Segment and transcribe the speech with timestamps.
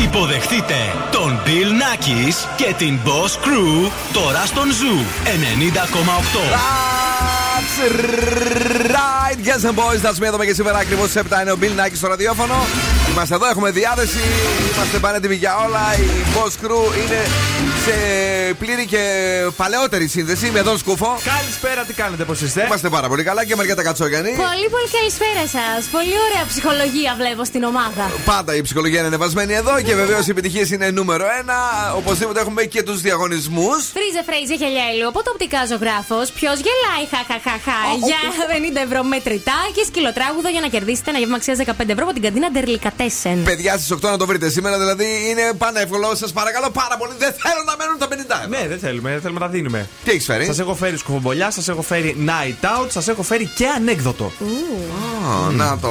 [0.00, 0.74] Υποδεχτείτε
[1.10, 5.32] τον Bill Nackis και την Boss Crew τώρα στον Zoo 90,8.
[7.54, 7.78] That's
[8.96, 10.00] right, yes and boys.
[10.02, 12.54] That's me εδώ και σήμερα ακριβώς στις 7 είναι ο Bill Nackis στο ραδιόφωνο.
[13.10, 14.20] Είμαστε εδώ, έχουμε διάθεση.
[14.74, 15.80] Είμαστε πανέτοιμοι για όλα.
[15.96, 17.20] Η Boss Crew είναι
[17.84, 19.02] σε πλήρη και
[19.56, 21.18] παλαιότερη σύνδεση με τον Σκούφο.
[21.24, 24.28] Καλησπέρα, τι κάνετε, πώς είστε; Είμαστε πάρα πολύ καλά και Μαριέτα Κατσόγιανη.
[24.28, 25.80] Πολύ, πολύ καλησπέρα σας.
[25.96, 28.04] Πολύ ωραία ψυχολογία βλέπω στην ομάδα.
[28.24, 31.56] Πάντα η ψυχολογία είναι ανεβασμένη εδώ και βεβαίως οι επιτυχίες είναι νούμερο ένα.
[31.96, 33.80] Οπωσδήποτε έχουμε και τους διαγωνισμούς.
[33.96, 35.08] Φρίζε φρέιζε χελιέλου.
[35.08, 36.26] Από το οπτικά ζωγράφος.
[36.38, 37.78] Ποιος γελάει, χαχαχαχα.
[38.08, 38.20] Για
[38.78, 42.22] 50 ευρώ μετρητά και σκυλοτράγουδο για να κερδίσετε ένα γεύμα αξίας 15 ευρώ από την
[42.22, 43.38] καντίνα Ντερλικατέσεν.
[43.50, 46.14] Παιδιά στις 8 να το βρείτε σήμερα, δηλαδή είναι πανεύκολο.
[46.14, 47.14] Σας παρακαλώ πάρα πολύ.
[47.18, 48.10] Δεν θέλω να μένουν τα 50
[48.44, 48.48] ευρώ.
[48.48, 49.88] Ναι, δεν θέλουμε, δεν θέλουμε να τα δίνουμε.
[50.04, 53.46] Τι έχεις φέρει; Σας έχω φέρει σκουφομπολιά, σας έχω φέρει night out, σας έχω φέρει
[53.46, 54.24] και ανέκδοτο.
[54.24, 55.90] Α, Να το.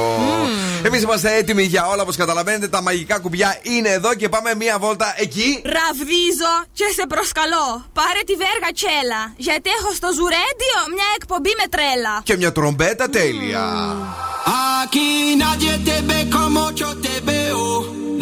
[0.84, 2.68] Εμείς είμαστε έτοιμοι για όλα, όπως καταλαβαίνετε.
[2.68, 5.62] Τα μαγικά κουμπιά είναι εδώ και πάμε μία βόλτα εκεί.
[5.64, 7.84] Ραβδίζω και σε προσκαλώ.
[7.92, 9.32] Πάρε τη βέργα τσέλα.
[9.36, 12.20] Γιατί έχω στο Ζουρέντιο μια εκπομπή με τρέλα.
[12.22, 13.64] Και μια τρομπέτα τέλεια.
[14.82, 17.62] Aquí nadie te ve como yo te veo.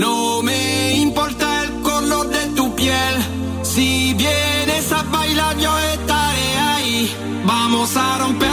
[0.05, 0.14] No
[0.48, 0.61] me
[1.06, 3.14] importa el color de tu piel.
[7.91, 8.50] passaram perto.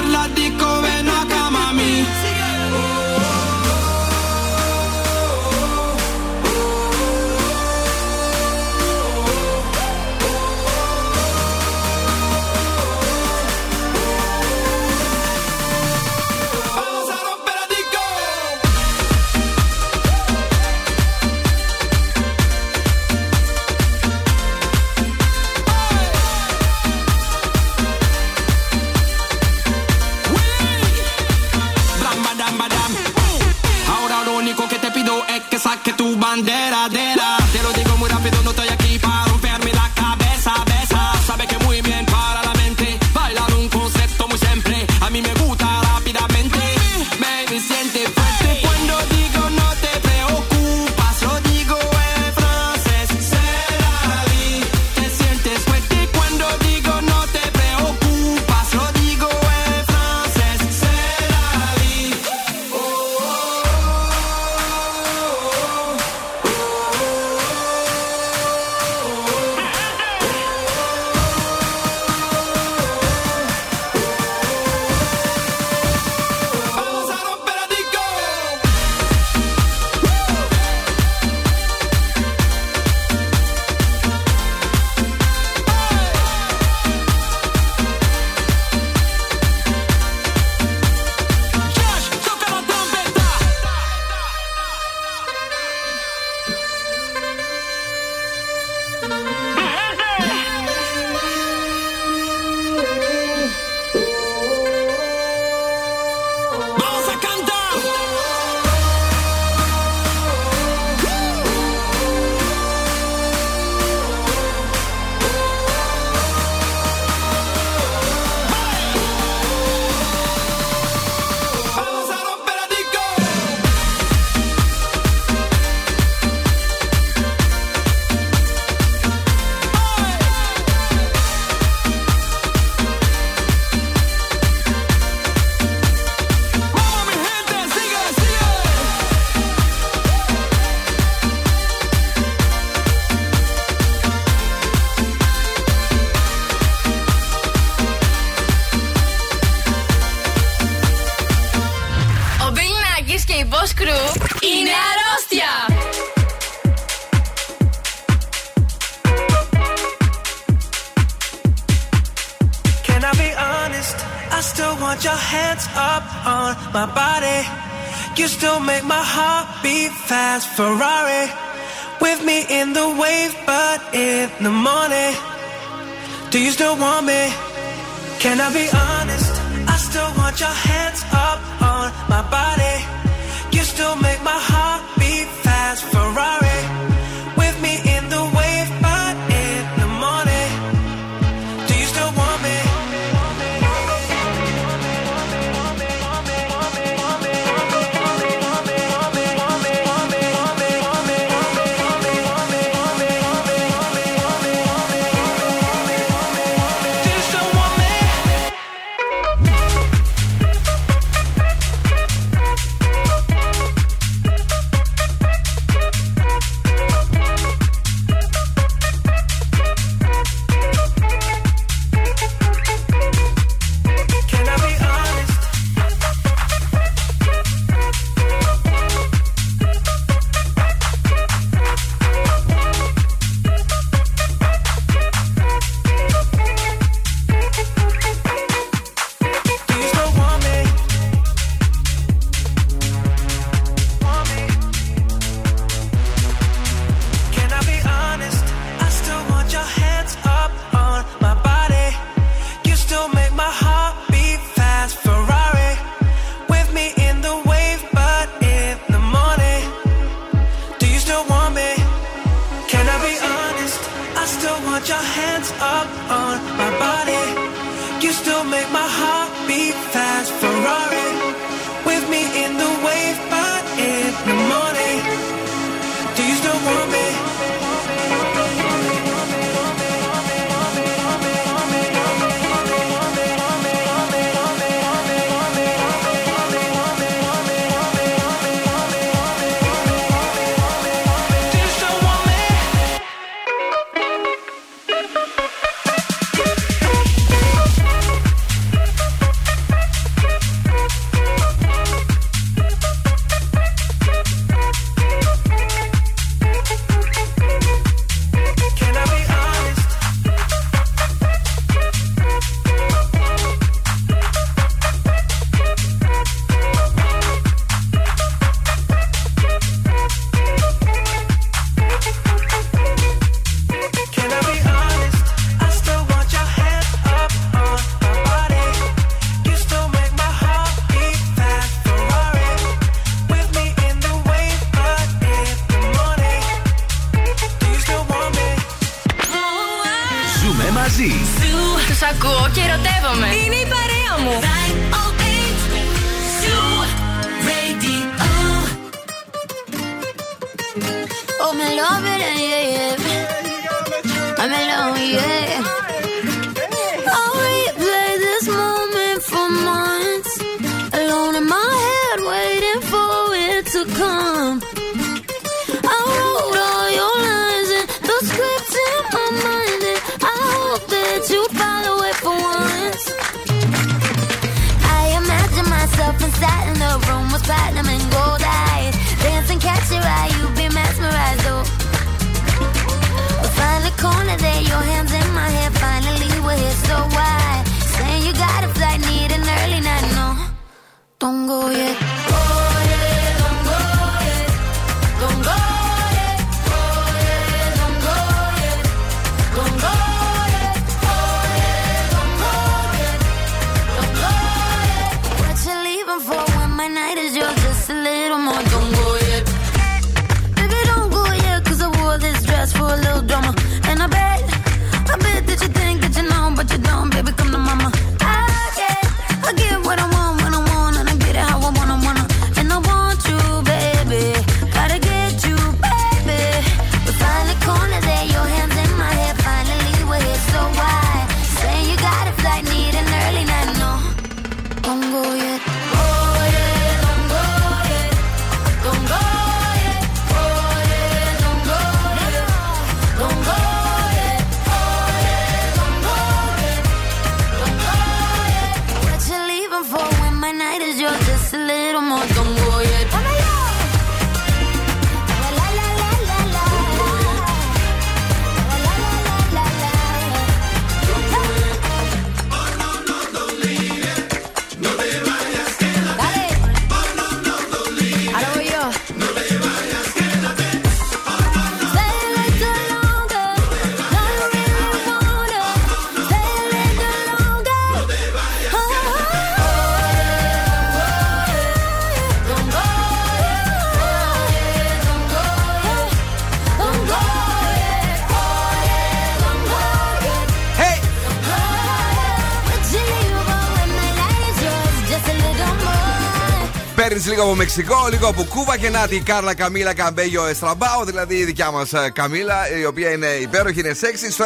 [497.25, 501.43] λίγο από Μεξικό, λίγο από Κούβα και να τη Κάρλα Καμίλα Καμπέγιο Εστραμπάου, δηλαδή η
[501.43, 504.31] δικιά μας ε, Καμίλα, η οποία είναι υπέροχη, είναι σεξι.
[504.31, 504.45] Στο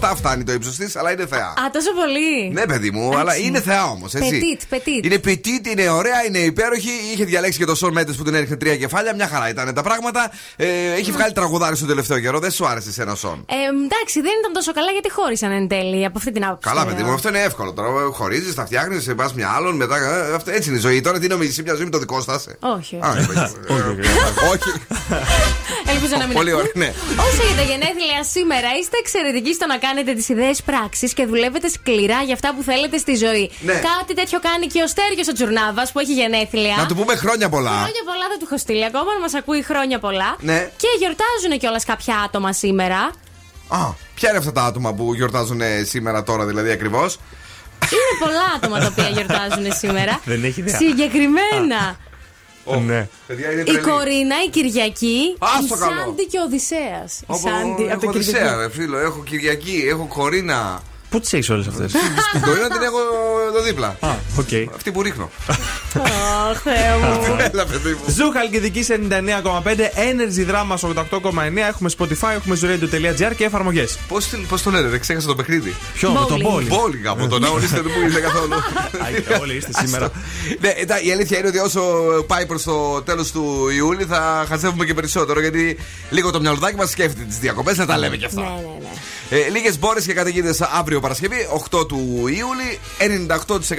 [0.00, 1.46] 1,57 φτάνει το ύψος της, αλλά είναι θεά.
[1.46, 2.50] Α, τόσο πολύ.
[2.52, 4.30] Ναι, παιδί μου, αλλά είναι θεά όμως, έτσι.
[4.30, 5.04] Πετίτ, πετίτ.
[5.04, 6.90] Είναι πετίτ, είναι ωραία, είναι υπέροχη.
[7.12, 9.82] Είχε διαλέξει και το Σον Μέντε που την έριχνε τρία κεφάλια, μια χαρά ήταν τα
[9.82, 10.30] πράγματα.
[10.56, 13.44] Ε, έχει βγάλει τραγουδάρι στο τελευταίο καιρό, δεν σου άρεσε ένα Σον.
[13.48, 13.54] Ε,
[13.84, 16.68] εντάξει, δεν ήταν τόσο καλά γιατί χώρισαν εν τέλει από αυτή την άποψη.
[16.68, 17.88] Καλά, παιδί μου, αυτό είναι εύκολο τώρα.
[18.12, 19.96] Χωρίζεις, τα φτιάχνεις, πας μια άλλον, μετά.
[19.96, 21.00] Ε, έτσι είναι η ζωή.
[21.00, 22.22] Τώρα τι νομίζεις, μια ζωή με το δικό ε.
[22.26, 22.34] σα.
[22.76, 22.94] Όχι.
[24.52, 24.70] Όχι.
[25.92, 26.88] Ελπίζω να μην Πολύ ωραία, ναι.
[27.26, 31.68] Όσο για τα γενέθλια σήμερα, είστε εξαιρετικοί στο να κάνετε τις ιδέες πράξη και δουλεύετε
[31.76, 33.46] σκληρά για αυτά που θέλετε στη ζωή.
[33.68, 33.76] Ναι.
[33.88, 36.76] Κάτι τέτοιο κάνει και ο Στέργιο ο Τζουρνάβας που έχει γενέθλια.
[36.76, 37.76] Να του πούμε χρόνια πολλά.
[37.84, 40.30] Χρόνια πολλά δεν του έχω στείλει ακόμα, μας ακούει χρόνια πολλά.
[40.50, 40.58] Ναι.
[40.82, 43.00] Και γιορτάζουν κιόλας κάποια άτομα σήμερα.
[43.68, 43.78] Α,
[44.14, 47.18] ποια είναι αυτά τα άτομα που γιορτάζουν σήμερα τώρα δηλαδή ακριβώς;
[47.92, 50.20] Είναι πολλά άτομα τα οποία γιορτάζουν σήμερα.
[50.24, 50.76] Δεν έχει ιδέα.
[50.76, 51.96] Συγκεκριμένα.
[52.66, 53.06] Oh,
[53.64, 57.22] η Κορίνα, η Κυριακή, η Σάντι και ο Οδυσσέας.
[57.26, 60.82] Oh, ο Σάντι, έχω από φίλο, έχω Κυριακή, έχω Κορίνα.
[61.14, 61.92] Πού τις έχεις όλες αυτές;
[62.32, 62.98] Την Κορίνα την έχω
[63.48, 63.96] εδώ δίπλα.
[64.00, 64.48] Α, οκ.
[64.74, 65.30] Αυτή που ρίχνω.
[66.50, 67.36] Αχ, Θεέ μου.
[67.52, 67.98] Έλα, παιδί μου.
[68.14, 69.90] Zoo Χαλκιδική σε 99,5.
[69.94, 71.68] Energy Drama 88,9.
[71.68, 73.98] Έχουμε Spotify, έχουμε zooradio.gr και εφαρμογές.
[74.08, 76.50] Πώς, πώς το λένε, δεν ξέχασα το παιχνίδι; Ποιο, με τον Bowling.
[76.52, 76.66] πόλη.
[76.66, 78.52] Μπόλιγα από τον αγωνίστε δεν μου ήρθε καθόλου.
[79.40, 80.10] Όλοι είστε σήμερα.
[80.60, 81.80] Ναι, εντά, η αλήθεια είναι ότι όσο
[82.26, 85.40] πάει προς το τέλος του Ιούλη θα χαζεύουμε και περισσότερο.
[85.40, 85.76] Γιατί
[86.10, 88.40] λίγο το μυαλουδάκι μας σκέφτεται τις διακοπές, να τα λέμε κι αυτά.
[88.40, 89.38] Ναι, ναι, ναι.
[89.46, 92.78] Ε, Λίγες μπόρες και καταιγίδες αύριο Παρασκευή, 8 του Ιούλη,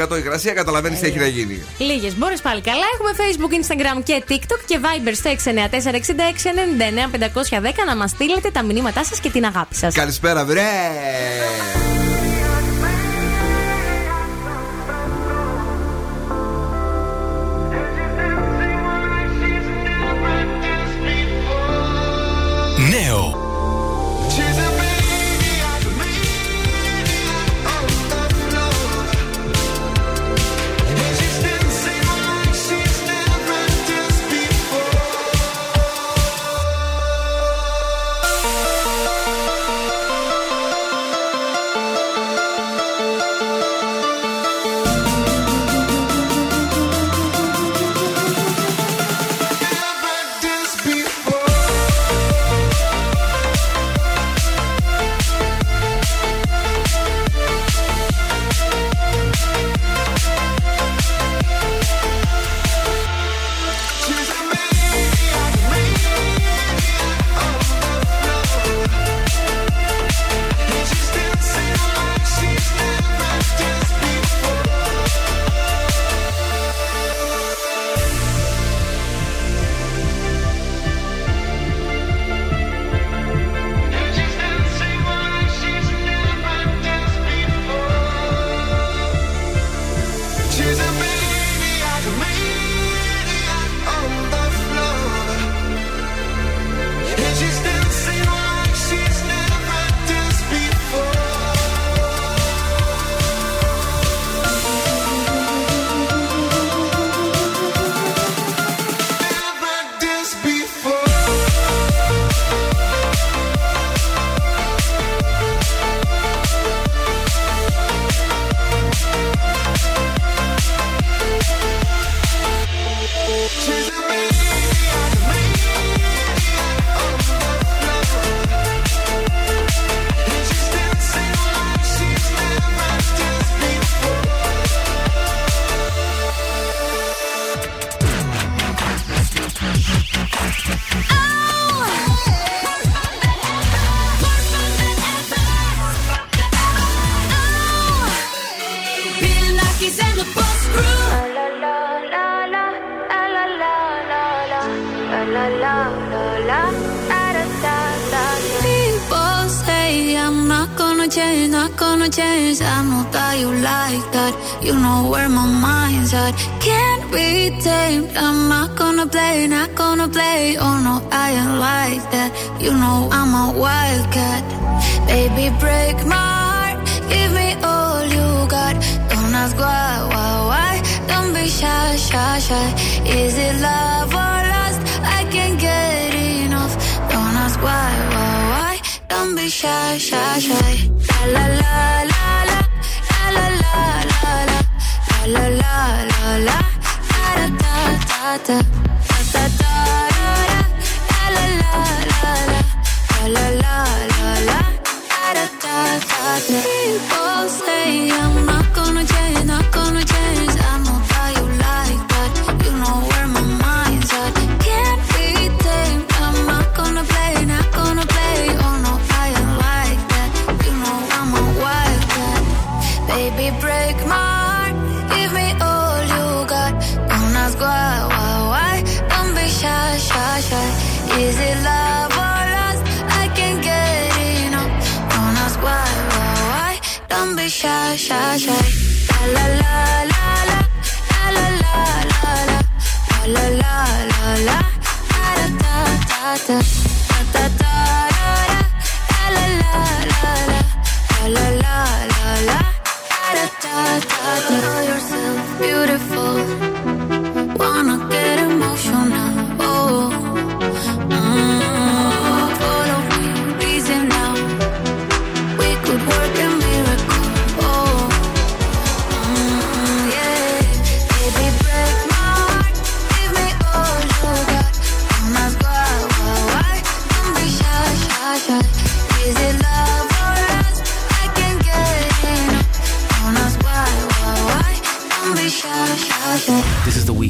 [0.10, 0.54] 98% υγρασία.
[0.54, 1.64] Καταλαβαίνεις τι έχει να γίνει.
[1.78, 2.86] Λίγες μπόρε πάλι καλά.
[2.94, 9.20] Έχουμε Facebook, Instagram και TikTok και Viber στο 694-6699-510 να μας στείλετε τα μηνύματά σας
[9.20, 9.94] και την αγάπη σας.
[9.94, 10.62] Καλησπέρα, βρε!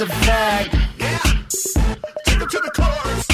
[0.00, 0.70] A fact.
[2.24, 3.26] Take it to the chorus.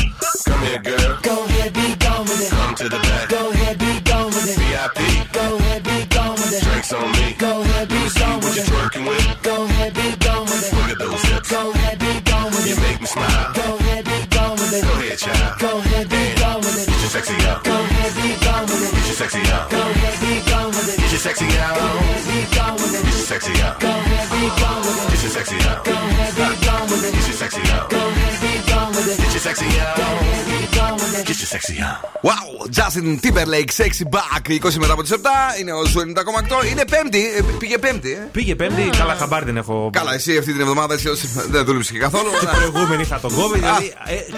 [0.48, 1.18] Come here, girl.
[1.20, 2.50] Go ahead, be gone with it.
[2.56, 3.28] Come to the back.
[3.28, 4.56] Go ahead, be gone with it.
[4.56, 4.98] VIP.
[5.32, 6.64] Go ahead, be gone with it.
[6.64, 7.36] Drinks on me.
[7.36, 9.42] Go ahead, be Let me see gone what you're twerking with.
[9.42, 10.72] Go ahead, be gone with it.
[10.72, 11.50] Look at those hips.
[11.50, 12.80] Go ahead, be gone with You it.
[12.80, 13.52] make me smile.
[13.52, 14.82] Go ahead, be gone with it.
[14.88, 15.58] Go ahead, child.
[15.60, 16.86] Go ahead, be gone with it.
[16.88, 17.60] Get your sexy out.
[17.64, 18.92] Go ahead, be gone with it.
[18.94, 19.68] Get your sexy out.
[19.68, 20.96] Go ahead, be gone with it.
[20.96, 21.76] Get your sexy out.
[21.76, 23.04] Go ahead, be gone with it.
[23.04, 23.80] Get your sexy out.
[23.84, 25.03] Go ahead, be gone with it.
[25.34, 25.84] Get your sexy on.
[25.84, 27.12] Go ahead, be gone with it.
[27.16, 27.86] Get your sexy on.
[27.90, 29.18] Go ahead, be gone with it.
[29.22, 29.96] Get your sexy on.
[30.00, 31.24] Go ahead, be gone with it.
[31.30, 32.00] Get your sexy on.
[32.28, 34.42] Wow, Justin Timberlake, sexy back.
[34.48, 35.16] 20 μετά από τις 7
[35.60, 36.70] είναι ο Zoo 90,8.
[36.70, 38.12] Είναι Πέμπτη, ε, πήγε Πέμπτη.
[38.12, 38.28] Ε.
[38.32, 39.90] Πήγε Πέμπτη, καλά χαμπάρι δεν έχω.
[39.92, 41.20] Καλά, εσύ αυτή την εβδομάδα έτσι, ως-
[41.50, 42.30] δεν δούλεψε και καθόλου.
[42.38, 43.92] Την προηγούμενη είχα τον κόβιντ, δηλαδή.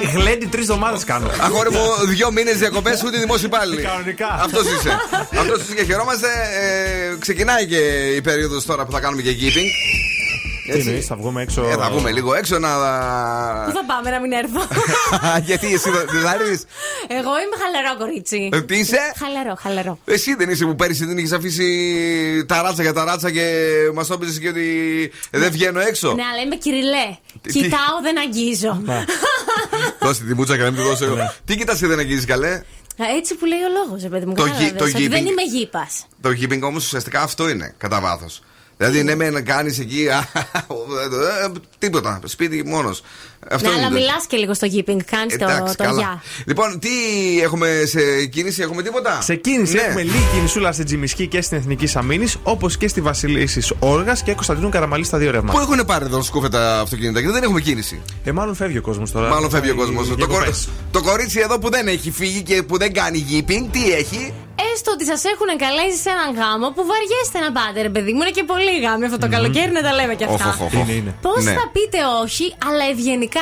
[0.05, 1.31] ε, Γλέντι τρεις εβδομάδες κάνω.
[1.41, 3.83] Αγόρι μου, δύο μήνες διακοπές ούτε δημόσιοι υπάλληλοι.
[3.83, 4.29] Κανονικά.
[4.45, 4.91] Αυτός είσαι.
[5.43, 6.29] Αυτός είσαι και χαιρόμαστε.
[6.63, 7.79] Ε, ξεκινάει και
[8.17, 9.31] η περίοδος τώρα που θα κάνουμε και
[10.67, 10.73] keeping.
[10.73, 12.69] Τι εννοείς, θα βγούμε έξω; Ε, θα βγούμε λίγο έξω να.
[13.67, 14.61] Πού θα πάμε να μην έρθω;
[15.49, 16.65] Γιατί εσύ δεν δεν θα έρθεις;
[17.09, 18.49] Εγώ είμαι χαλαρό κορίτσι.
[18.53, 19.99] Ε, Τι είσαι; Χαλαρό, χαλαρό.
[20.05, 23.45] Εσύ δεν είσαι που πέρυσι δεν είχες αφήσει τα ράτσα για τα ράτσα και
[23.95, 24.67] μας το έπαιζες και ότι
[25.31, 26.13] δεν βγαίνω έξω.
[26.15, 27.17] Ναι, αλλά είμαι κυριλέ.
[27.43, 28.83] Τι- τι- Κοιτάω, δεν αγγίζω.
[30.03, 31.33] Δώσε τη μούτσα και να μην τη δώσω εγώ.
[31.45, 32.53] Τι κοιτάς και δεν αγγίζεις καλέ;
[33.03, 34.35] Α, Έτσι που λέει ο λόγος, παιδί μου.
[34.35, 35.09] Το κατάλαβες, γη- το ότι giving.
[35.11, 36.07] Δεν είμαι γήπας.
[36.21, 38.43] Το giving όμως ουσιαστικά αυτό είναι κατά βάθος.
[38.77, 40.09] Δηλαδή, ναι, με να κάνεις εκεί.
[40.09, 40.19] α,
[41.45, 42.21] ε, Τίποτα.
[42.25, 43.03] Σπίτι μόνος.
[43.51, 43.95] Αυτό Ναι, αλλά είναι.
[43.99, 45.01] μιλάς και λίγο στο γήπινγκ.
[45.11, 45.99] Κάνεις το, Εντάξει, το καλά.
[46.01, 46.23] γεια.
[46.47, 46.89] Λοιπόν, τι
[47.43, 49.81] έχουμε σε κίνηση, έχουμε τίποτα; Σε κίνηση Ναι.
[49.81, 54.33] έχουμε λίγη κινησούλα στην Τζιμισκή και στην Εθνική Αμήνη, όπως και στη Βασιλίσης Όργας και
[54.33, 55.61] Κωνσταντίνου Καραμαλής στα δύο Πού ρεύματα.
[55.61, 58.03] έχουν πάρει εδώ σκούφε τα αυτοκίνητα, γιατί δεν έχουμε κίνηση.
[58.25, 59.29] Ε, μάλλον φεύγει ο κόσμος τώρα.
[59.29, 60.09] Μάλλον φεύγει ο Πάει κόσμος.
[60.09, 60.45] Το, διακοπές.
[60.91, 64.33] κορ- το κορίτσι εδώ που δεν έχει φύγει και που δεν κάνει γήπινγκ, τι έχει;
[64.75, 68.21] Έστω ότι σας έχουν καλέσει σε έναν γάμο που βαριέστε να πάτε, ρε παιδί μου.
[68.23, 70.47] Είναι και πολύ γάμοι αυτό το καλοκαίρι, να τα λέμε κι αυτά.
[70.49, 70.73] Οχ, οχ, οχ.
[70.83, 71.13] Είναι, είναι.
[71.27, 71.53] Πώς Ναι.
[71.59, 73.36] θα πείτε όχι, αλλά ευγενικά.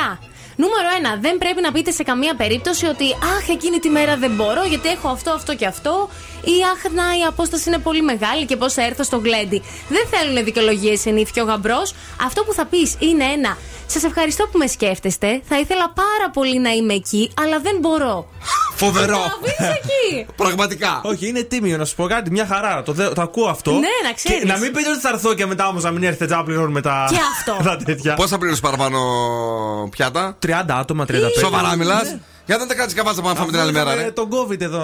[0.55, 3.05] Νούμερο ένα, δεν πρέπει να πείτε σε καμία περίπτωση ότι
[3.37, 6.09] Αχ, εκείνη τη μέρα δεν μπορώ γιατί έχω αυτό, αυτό και αυτό.
[6.45, 9.61] Ή Αχ, να η απόσταση είναι πολύ μεγάλη και πώς θα έρθω στο γλέντι.
[9.89, 11.93] Δεν θέλουν δικαιολογίες ενήφιο γαμπρός.
[12.25, 13.57] Αυτό που θα πεις είναι ένα.
[13.87, 15.41] Σας ευχαριστώ που με σκέφτεστε.
[15.49, 18.27] Θα ήθελα πάρα πολύ να είμαι εκεί, αλλά δεν μπορώ.
[18.75, 19.17] Φοβερό.
[19.17, 20.25] Θα πει εκεί.
[20.43, 21.01] Πραγματικά.
[21.03, 22.83] Όχι, είναι τίμιο να σου πω κάτι, μια χαρά.
[22.83, 23.71] Το, δε- το ακούω αυτό.
[23.71, 23.77] Ναι,
[24.07, 24.39] να ξέρεις.
[24.39, 26.81] Και να μην πείτε ότι θα έρθω και μετά όμως να μην έρθετε να πληρώνουμε
[26.81, 27.07] τα.
[27.09, 27.63] Και αυτό.
[27.69, 28.13] τα τέτοια.
[28.13, 28.99] Πώ θα πληρώσει παραπάνω
[29.91, 31.13] πιάτα; 30 άτομα, 35.
[31.39, 32.15] Σοβαρά μιλάς;
[32.47, 32.55] Ναι.
[32.55, 34.11] Για να τα κάτσεις καβάτσα που να φάμε την άλλη μέρα, ρε.
[34.11, 34.83] Τον COVID εδώ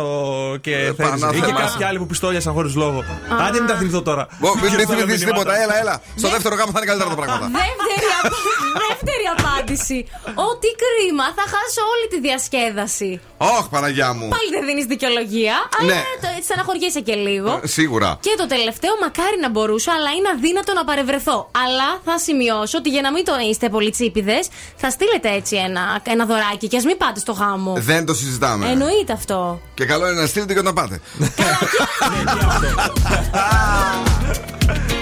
[0.62, 0.92] και Ε, θέλεις.
[0.92, 1.60] Ή και πανάθεμα.
[1.60, 3.00] κάποιοι άλλοι που πιστόλιασαν χωρίς λόγο.
[3.48, 4.24] Άντε μην τα θυμηθώ τώρα.
[4.42, 5.40] Ω, Μην μην Και στα θυμηθείς μηνύματα.
[5.42, 5.96] τίποτα, έλα, έλα.
[6.22, 7.46] Στο δεύτερο γάμο θα είναι καλύτερα τα πράγματα.
[7.62, 8.50] Δεύτερη, απ-
[8.86, 9.98] δεύτερη απάντηση.
[10.50, 13.12] Ό,τι κρίμα, θα χάσω όλη τη διασκέδαση.
[13.38, 14.26] Ωχ, Παναγιά μου.
[14.36, 16.02] Πάλι δεν δίνεις δικαιολογία, αλλά Ναι.
[16.22, 17.52] το- έτσι στεναχωριέσαι και λίγο.
[17.64, 18.10] Ε, Σίγουρα.
[18.26, 21.38] Και το τελευταίο, μακάρι να μπορούσα, αλλά είναι αδύνατο να παρευρεθώ.
[21.66, 24.38] Αλλά θα σημειώσω ότι για να μην το είστε πολύ τσίπηδε,
[24.82, 27.50] θα στείλετε έτσι ένα, ένα δωράκι και ας μην πάτε στο γάμο.
[27.76, 28.70] Δεν το συζητάμε.
[28.70, 29.62] Εννοείται αυτό.
[29.74, 31.02] Και καλό είναι να στείλετε και όταν πάτε.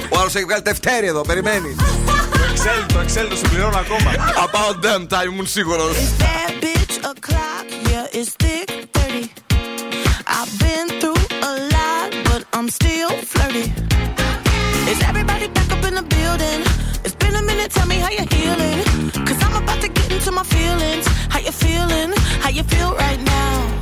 [0.09, 0.61] Ο άλλος έχει βγάλει
[1.07, 1.75] εδώ, περιμένει.
[1.75, 4.11] Το Excel, το Excel, το συμπληρώνω ακόμα.
[4.51, 5.95] About them time, μου σίγουρος.
[12.61, 13.09] I'm still
[15.53, 16.61] back up in the building?
[17.05, 18.68] It's been a minute, tell me how you're healing.
[22.59, 23.78] You feel right now?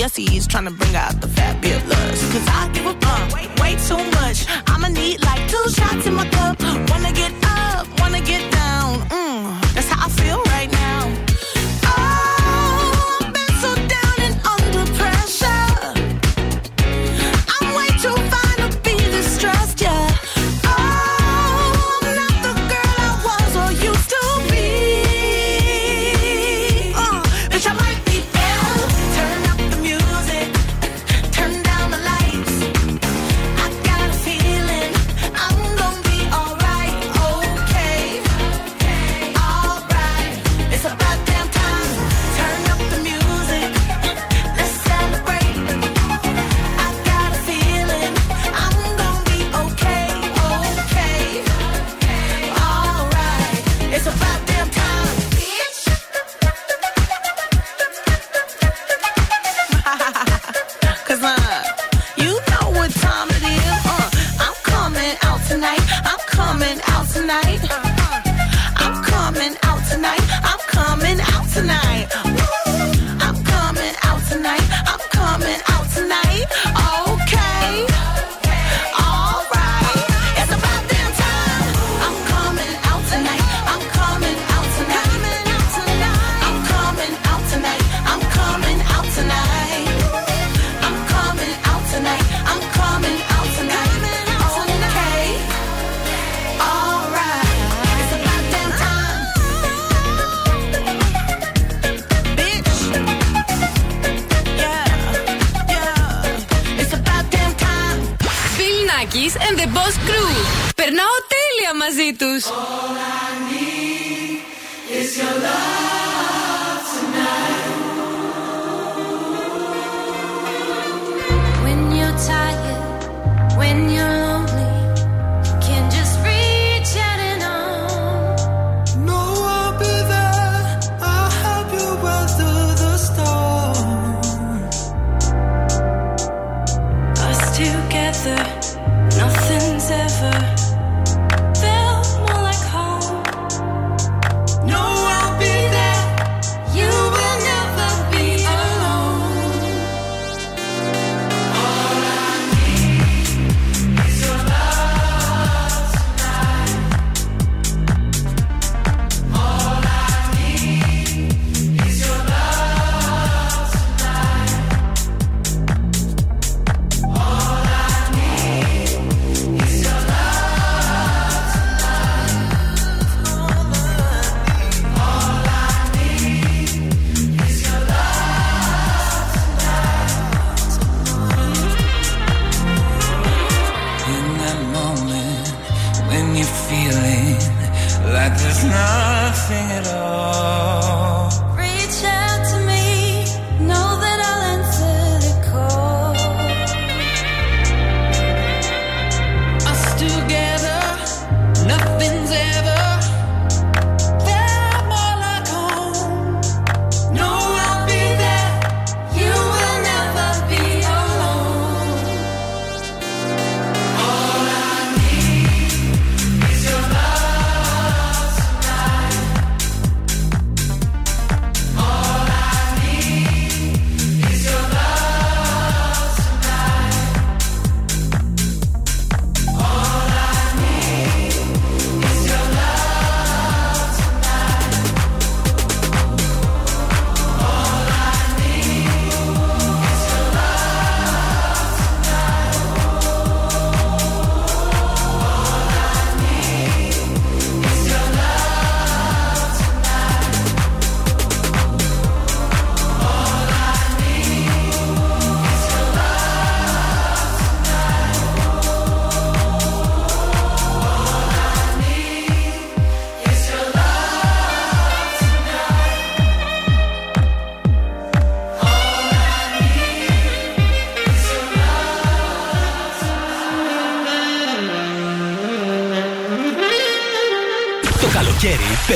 [0.00, 1.69] GCSEs, trying to bring out the fat bitch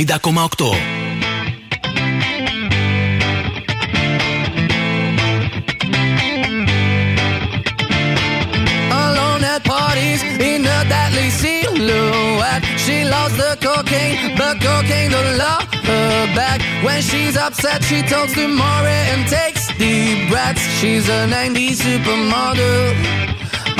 [10.51, 12.65] In a deadly silhouette.
[12.85, 16.59] She loves the cocaine, but cocaine don't love her back.
[16.87, 20.65] When she's upset, she talks to Maury and takes deep breaths.
[20.79, 22.83] She's a 90s supermodel.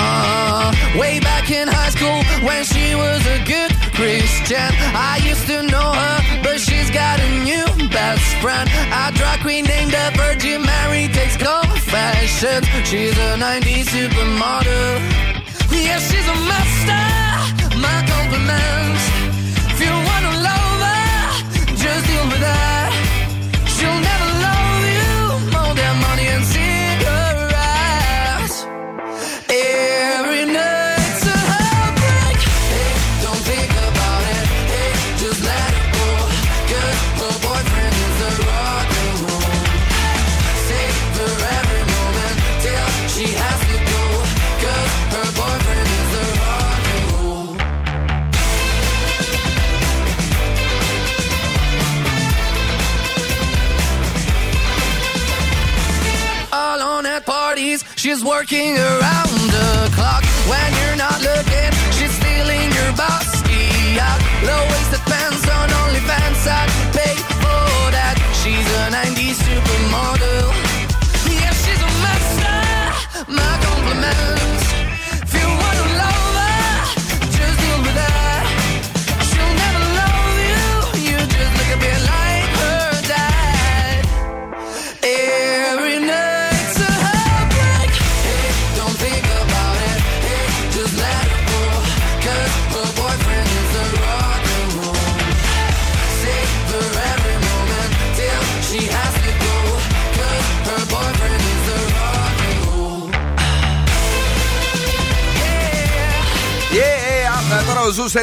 [0.07, 0.67] Uh,
[1.01, 4.71] way back in high school, when she was a good Christian.
[4.95, 8.69] I used to know her, but she's got a new best friend.
[8.93, 12.67] A drag queen named the Virgin Mary takes confessions.
[12.89, 15.01] She's a 90s supermodel.
[15.71, 17.24] Yeah, she's a master.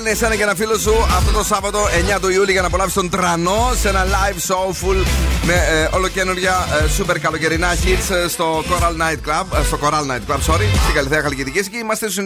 [0.02, 1.80] Zoo στέλνει εσένα και ένα φίλο σου αυτό το Σάββατο
[2.16, 5.06] 9 του Ιούλη για να απολαύσεις τον Trannos σε ένα live show full
[5.46, 9.60] με ε, ολοκαίνουργια ε, super καλοκαιρινά hits ε, στο Coral Night Club.
[9.60, 12.26] ε, στο Coral Night Club, sorry, στην Καλλιθέα Χαλκιδικής και είμαστε στους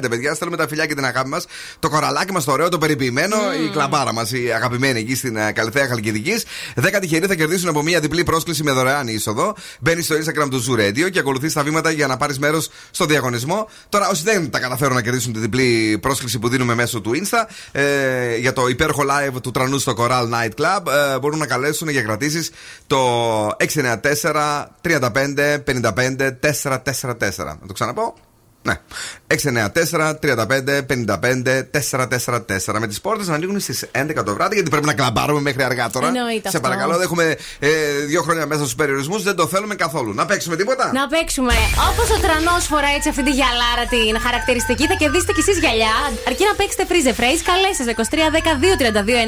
[0.00, 0.34] 99,5 παιδιά.
[0.34, 1.46] Στέλνουμε τα φιλιά και την αγάπη μας.
[1.78, 5.52] Το κοραλάκι μας το ωραίο, το περιποιημένο, η κλαμπάρα μας, η αγαπημένη εκεί στην ε,
[5.52, 6.44] Καλλιθέα Χαλκιδικής.
[6.82, 9.54] 10 τυχεροί θα κερδίσουν από μια διπλή πρόσκληση με δωρεάν είσοδο.
[9.80, 13.04] Μπαίνει στο Instagram του Zoo Radio και ακολουθείς τα βήματα για να πάρεις μέρος στο
[13.04, 13.68] διαγωνισμό.
[13.88, 17.46] Τώρα, όσοι δεν τα καταφέρουν να κερδίσουν τη διπλή πρόσκληση που δίνουμε μέσω του Insta
[17.72, 21.88] ε, για το υπέροχο live του τρανού στο Coral Night Club, ε, μπορούν να καλέσουν
[21.88, 22.50] για κρατήσεις
[22.86, 22.98] το
[23.48, 27.36] 694 35 55 444.
[27.36, 28.14] Να το ξαναπώ.
[28.62, 28.74] Ναι.
[29.26, 32.78] 694 35 55 444.
[32.80, 35.90] Με τις πόρτες να ανοίγουν στις 11 το βράδυ, γιατί πρέπει να κλαμπάρουμε μέχρι αργά
[35.90, 36.06] τώρα.
[36.06, 36.60] Εννοείται Σε αυτό.
[36.68, 37.68] παρακαλώ, δεν έχουμε ε,
[38.06, 40.14] δύο χρόνια μέσα στους περιορισμούς, δεν το θέλουμε καθόλου.
[40.14, 41.54] Να παίξουμε τίποτα; Να παίξουμε.
[41.90, 45.94] Όπως ο τρανός φοράει έτσι αυτή τη γυαλάρα την χαρακτηριστική, θα κερδίσετε κι εσείς γυαλιά.
[46.28, 48.00] Αρκεί να παίξετε freeze the phrase, καλέστε 23
[48.36, 49.22] 10 2 32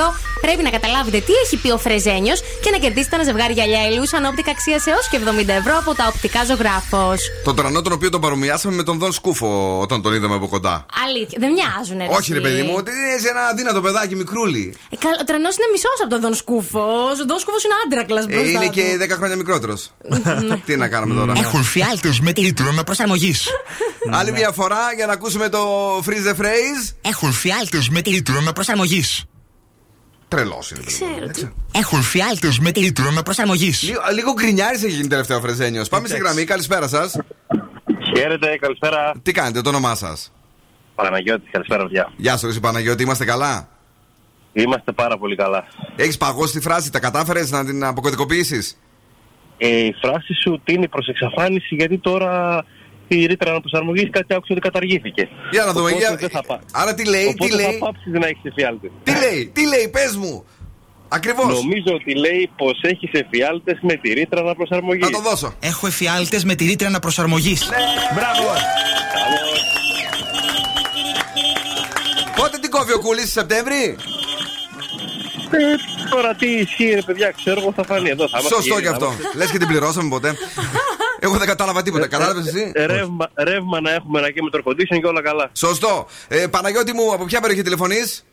[0.00, 0.14] 908.
[0.44, 4.24] Πρέπει να καταλάβετε τι έχει πει ο Φρεζένιος και να κερδίσετε ένα ζευγάρι γυαλιά ηλιούσαν
[4.24, 7.20] όπτικα αξίας έως και 70 ευρώ από τα οπτικά ζωγράφος.
[7.44, 10.86] Τον τρανό τον οποίο τον παρομοιάσαμε με τον Δον Σκούφο όταν τον είδαμε από κοντά.
[11.06, 12.46] Αλήθεια, δεν μοιάζουν ρε, Όχι, ρε εσύ.
[12.48, 14.74] παιδί μου, ότι είναι ένα αδύνατο παιδάκι μικρούλι.
[14.90, 17.20] Ε, καλά, ο τρανό είναι μισός από τον Δον Σκούφος.
[17.22, 18.48] Ο Δον Σκούφος είναι άντρακλας Ε, μπροστά.
[18.50, 18.70] είναι του.
[18.72, 19.90] και 10 χρόνια μικρότερος.
[20.66, 21.32] Τι να κάνουμε τώρα.
[21.36, 23.48] Έχουν φιάλτες με τρίτρονο προσαρμογής.
[24.10, 25.62] Άλλη μια φορά για να ακούσουμε το
[25.98, 26.94] freeze the phrase.
[27.02, 29.24] Έχουν φιάλτες με τρίτρονο προσαρμογής.
[30.28, 30.82] Τρελός είναι.
[30.86, 31.48] Ξέρω τι.
[31.72, 33.82] Έχουν φιάλτες με τρίτρονο προσαρμογής.
[33.82, 35.88] Λίγο, λίγο γκρινιάρη έχει γίνει τελευταίο Φρεζένιος.
[35.88, 37.16] Πάμε στη γραμμή, καλησπέρα σας.
[38.16, 39.12] Χαίρετε, καλησπέρα.
[39.22, 40.32] Τι κάνετε, το όνομά σας;
[40.94, 42.12] Παναγιώτης, καλησπέρα, παιδιά.
[42.16, 43.68] Γεια σας, Παναγιώτη, είμαστε καλά;
[44.52, 45.64] Είμαστε πάρα πολύ καλά.
[45.96, 48.78] Έχεις παγώσει τη φράση, τα κατάφερες να την αποκωδικοποιήσεις;
[49.58, 52.64] Ε, η φράση σου τίνει προς εξαφάνιση γιατί τώρα
[53.08, 55.28] η ρήτρα αναπροσαρμογής κάτι άκουσα ότι καταργήθηκε.
[55.50, 56.60] Για να δούμε, Οπότε για- δεν θα πά...
[56.72, 58.90] Άρα τι λέει, Οπότε τι λέει; θα πάψεις να έχεις εφιάλτε.
[59.02, 60.44] Τι λέει, τι λέει, πες μου.
[61.14, 61.46] Ακριβώς.
[61.46, 65.00] Νομίζω ότι λέει πως έχει εφιάλτες με τη ρήτρα αναπροσαρμογή.
[65.00, 65.54] Θα το δώσω.
[65.60, 67.56] Έχω εφιάλτες με τη ρήτρα αναπροσαρμογή.
[68.14, 68.50] Μπράβο.
[72.36, 73.96] Πότε την κόβει ο Κούλης, Σεπτέμβρη;
[75.50, 75.58] Ε,
[76.10, 78.28] τώρα τι ισχύει, ρε παιδιά, ξέρω εγώ θα φανεί εδώ.
[78.28, 79.06] Θα είμαστε Σωστό γέροι, και θα αυτό.
[79.06, 80.36] είμαστε- Λες και την πληρώσαμε ποτέ.
[81.20, 82.06] Εγώ δεν κατάλαβα τίποτα.
[82.08, 85.22] Κατάλαβες εσύ; Ε, Ρεύμα, ρεύμα να έχουμε ένα και με το air condition και όλα
[85.22, 85.50] καλά.
[85.56, 86.06] Σωστό.
[86.28, 88.24] Ε, Παναγιώτη μου, από ποια περιοχή τηλεφωνείς;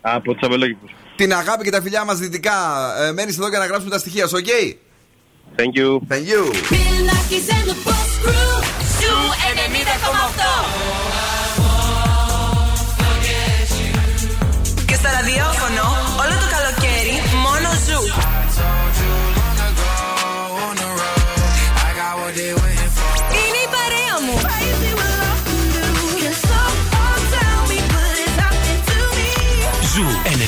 [0.00, 0.86] Από τους Αμπελόκηπους.
[1.16, 2.52] Την αγάπη και τα φιλιά μας δυτικά.
[3.02, 4.46] Ε, Μένεις εδώ για να γράψουμε τα στοιχεία σου, ok;
[5.56, 5.98] Thank you.
[6.08, 6.42] Thank you.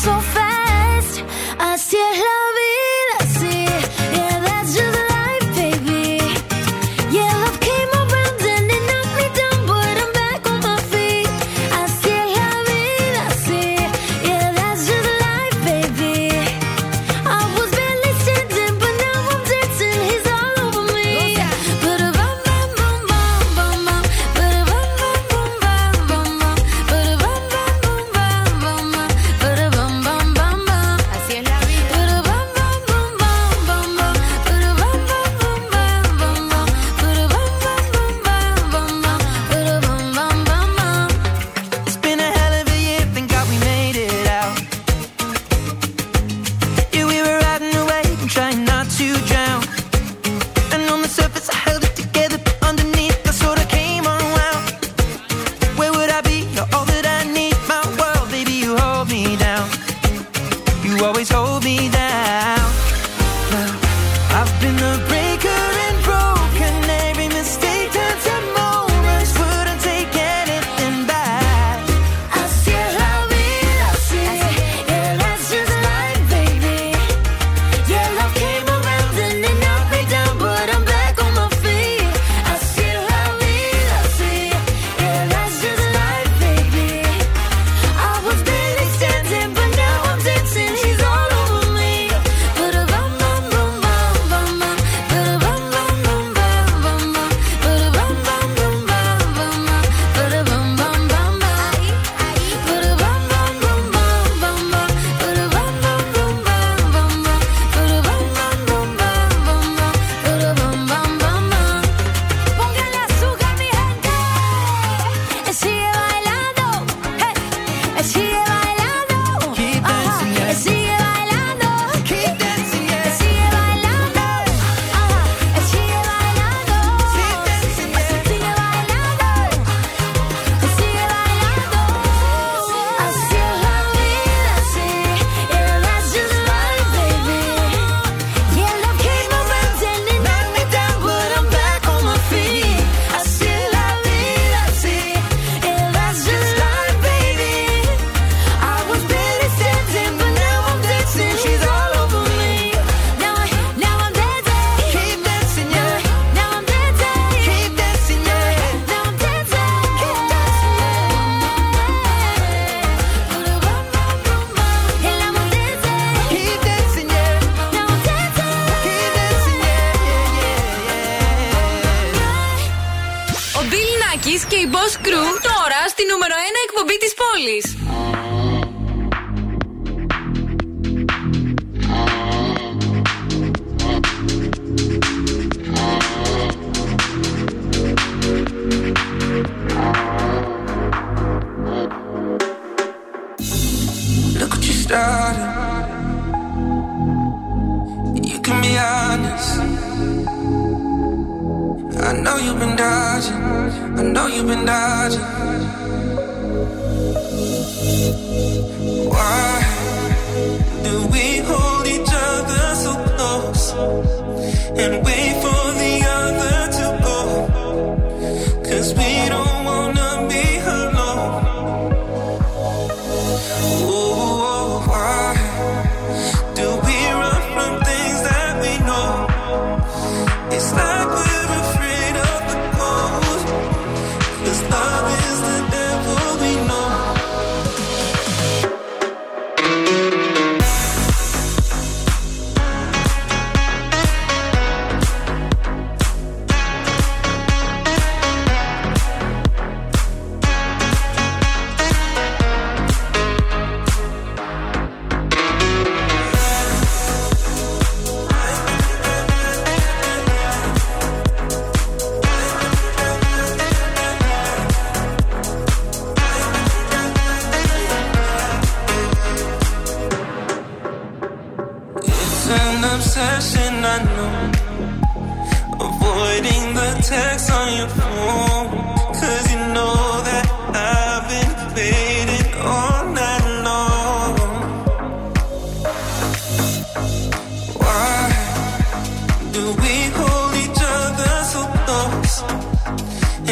[0.00, 1.22] so fast.
[1.58, 2.69] I still love you.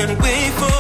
[0.01, 0.78] And wait for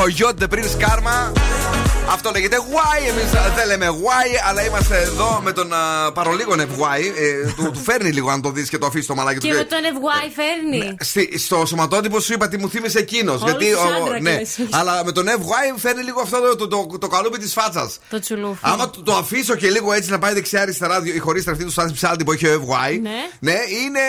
[0.00, 1.59] Coyote The Prince Karma.
[2.10, 3.08] Αυτό λέγεται Why.
[3.08, 7.00] Εμείς δεν λέμε Why, αλλά είμαστε εδώ με τον α, παρολίγο Why.
[7.00, 9.46] Ε, του, του φέρνει λίγο αν το δεις και το αφήσεις το μαλάκι του.
[9.46, 10.96] Και με τον FY φέρνει.
[11.00, 13.42] Στη- στο σωματότυπο σου είπα τι μου θύμισε εκείνος.
[13.42, 13.70] Όλους Γιατί.
[13.70, 14.22] τους ο- άντρακες.
[14.58, 14.66] ναι.
[14.70, 17.98] Αλλά με τον FY φέρνει λίγο αυτό το, το, το, το καλούπι της φάτσας.
[18.10, 18.58] Το τσουλούφι.
[18.60, 21.92] Άμα το, το αφήσω και λίγο έτσι να πάει δεξιά-αριστερά, η χωρίς αυτή του Σάντι
[21.92, 22.98] Ψάλτη που έχει ο FY.
[23.02, 23.10] Ναι.
[23.52, 24.00] Ναι, είναι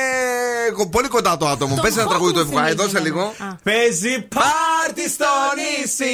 [0.74, 1.76] κο- πολύ κοντά το άτομο.
[1.76, 3.06] Το Πες ένα τραγούδι του έχω FY, θυμίζει δώσε εμένα.
[3.06, 3.22] λίγο.
[3.22, 3.56] Α.
[3.64, 5.26] Παίζει πάρτι στο
[5.58, 6.14] νησί.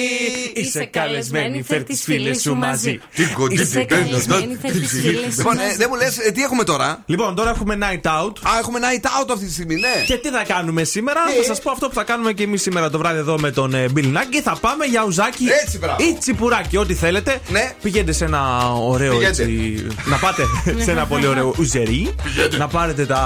[0.53, 2.99] Είσαι καλεσμένη, φέρ τις φίλες σου μαζί.
[3.49, 5.75] Είσαι καλεσμένη, φέρ τις φίλες σου Λοιπόν, ε, μαζί.
[5.77, 8.33] δεν μου λες, τι έχουμε τώρα; Λοιπόν, τώρα έχουμε night out.
[8.41, 10.03] Α, έχουμε night out αυτή τη στιγμή, ναι.
[10.05, 12.61] Και τι θα κάνουμε σήμερα, Τι; θα σας πω αυτό που θα κάνουμε και εμείς
[12.61, 14.41] σήμερα το βράδυ εδώ με τον ε, Bill Nack.
[14.43, 16.03] Θα πάμε για ουζάκι Έτσι, μπράβο.
[16.03, 17.39] ή τσιπουράκι, ό,τι θέλετε.
[17.49, 17.71] Ναι.
[17.81, 19.41] Πηγαίνετε σε ένα ωραίο Πηγαίνετε.
[19.43, 19.87] έτσι.
[20.05, 20.43] να πάτε
[20.85, 22.15] σε ένα πολύ ωραίο ουζερί.
[22.57, 23.19] να πάρετε τα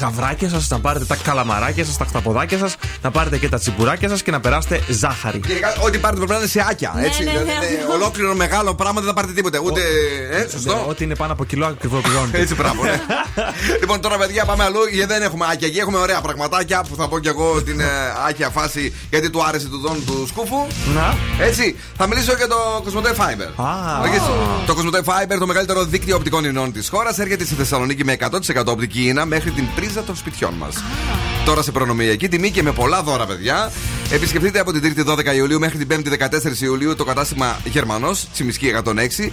[0.00, 4.08] γαβράκια σας, να πάρετε τα καλαμαράκια σας, τα χταποδάκια σας, να πάρετε και τα τσιπουράκια
[4.08, 5.40] σας και να περάσετε ζάχαρη.
[5.46, 6.92] Γενικά, ό,τι πάρετε πρέπει να είναι σε άκια.
[6.96, 7.22] Ναι, Έτσι.
[7.76, 8.04] Ναι, ναι, Δηλαδή, αυτό.
[8.04, 9.58] Ολόκληρο μεγάλο πράγμα δεν θα πάρετε τίποτε.
[9.58, 9.80] Ούτε.
[10.30, 10.84] Ε, Ναι, σωστό.
[10.88, 12.38] Ό,τι είναι πάνω από κιλό ακριβό πληρώνετε.
[12.42, 12.82] Έτσι, μπράβο.
[12.82, 13.00] ναι.
[13.80, 15.66] λοιπόν, τώρα παιδιά πάμε αλλού γιατί δεν έχουμε άκια.
[15.68, 17.84] Εκεί έχουμε ωραία πραγματάκια που θα πω κι εγώ την ε,
[18.28, 20.56] άκια φάση γιατί του άρεσε του δόν του σκούφου.
[20.94, 21.16] Να.
[21.44, 23.64] Έτσι, θα μιλήσω για το Cosmote Fiber.
[23.64, 24.00] Α.
[24.02, 24.18] Όχι,
[24.66, 28.64] Το Cosmote Fiber, το μεγαλύτερο δίκτυο οπτικών ινών της χώρας, έρχεται στη Θεσσαλονίκη με 100%
[28.66, 30.74] οπτική ίνα μέχρι την πρίζα των σπιτιών μας.
[31.44, 33.72] Τώρα σε προνομιακή τιμή και με πολλά δώρα, παιδιά.
[34.10, 36.12] Επισκεφτείτε από την 3η 12 Ιουλίου μέχρι την 5η
[36.58, 39.32] 14 Ιουλίου το κατάστημα Γερμανός, Τσιμισκή 106.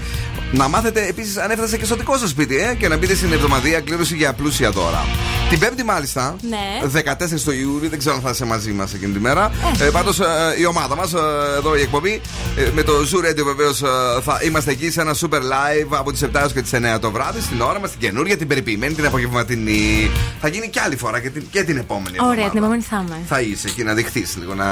[0.51, 3.33] Να μάθετε επίσης αν έφτασε και στο δικό σας σπίτι, ε, και να μπείτε στην
[3.33, 5.05] εβδομαδία κλήρωση για πλούσια δώρα.
[5.49, 6.57] Την 5η μάλιστα, Ναι.
[6.87, 9.51] 14 του Ιούλη, δεν ξέρω αν θα είσαι μαζί μας εκείνη τη μέρα.
[9.79, 10.19] Ε, Πάντως
[10.59, 11.13] η ομάδα μας,
[11.57, 12.21] εδώ η εκπομπή,
[12.57, 13.77] ε, με το Zoo Radio βεβαίως
[14.23, 17.11] θα είμαστε εκεί σε ένα super live από τις 7 έως και τις 9 το
[17.11, 20.11] βράδυ στην ώρα μας, την καινούρια, την περιποιημένη, την απογευματινή.
[20.41, 22.49] Θα γίνει και άλλη φορά και την, και την επόμενη Ωραία, εβδομάδα.
[22.49, 23.25] την επόμενη θα είμαι.
[23.27, 24.65] Θα είσαι εκεί να δειχθείς λίγο, να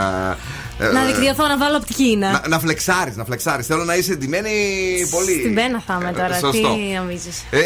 [0.79, 0.85] να.
[0.85, 2.31] ε, Να δικτυωθώ να βάλω από την Κίνα.
[2.31, 3.47] Να, να φλεξάρεις, να φλεξάρεις.
[3.61, 4.49] Θέλω να είσαι εντυμένη
[5.11, 5.31] πολύ.
[5.39, 6.35] Στην πένα θα είμαι τώρα.
[6.35, 6.75] Ε, σωστό.
[6.75, 7.59] Τι νομίζεις; Ε,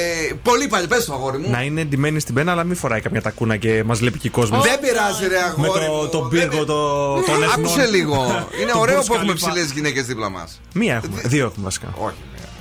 [0.44, 1.50] πολύ πάλι, πες το αγόρι μου.
[1.50, 4.64] Να είναι εντυμένη στην πένα, αλλά μην φοράει καμιά τακούνα και μας βλέπει και κόσμος.
[4.64, 5.80] Δεν πειράζει, ρε αγόρι.
[5.80, 6.00] Με μου.
[6.02, 7.66] το, το πύργο το, των εθνών.
[7.66, 8.48] Άκουσε λίγο.
[8.62, 9.36] Είναι Του ωραίο Burj που έχουμε Khalifa.
[9.36, 10.62] ψηλές γυναίκες δίπλα μας.
[10.74, 11.22] Μία έχουμε.
[11.26, 11.88] Δύο έχουμε βασικά.
[11.98, 12.16] Όχι,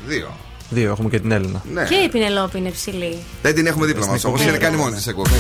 [0.07, 0.37] δύο.
[0.71, 1.63] Δύο έχουμε και την Έλληνα.
[1.73, 1.85] Ναι.
[1.85, 3.19] Και η Πινελόπη είναι ψηλή.
[3.43, 4.19] Δεν την έχουμε δίπλα μας.
[4.19, 4.57] Στην Όπως εκπομπή.
[4.59, 5.31] είναι κάνει μόνη της εκπομπή.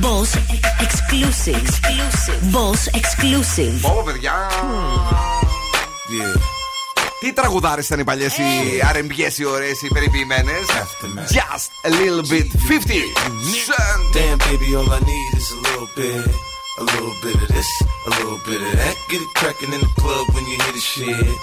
[0.00, 0.36] Boss
[0.84, 1.66] exclusive.
[2.54, 3.80] Boss exclusive.
[3.82, 4.32] Πω, παιδιά.
[7.19, 10.51] Τι τραγουδάρε ήταν οι παλιέ οι αρεμπιέ, οι ωραίε, οι περιποιημένε.
[11.37, 13.01] Just a little bit 50
[13.67, 14.01] cent.
[14.13, 16.25] Damn, baby, all I need is a little bit.
[16.81, 17.69] A little bit of this,
[18.09, 18.95] a little bit of that.
[19.09, 21.37] Get it cracking in the club when you hear the shit.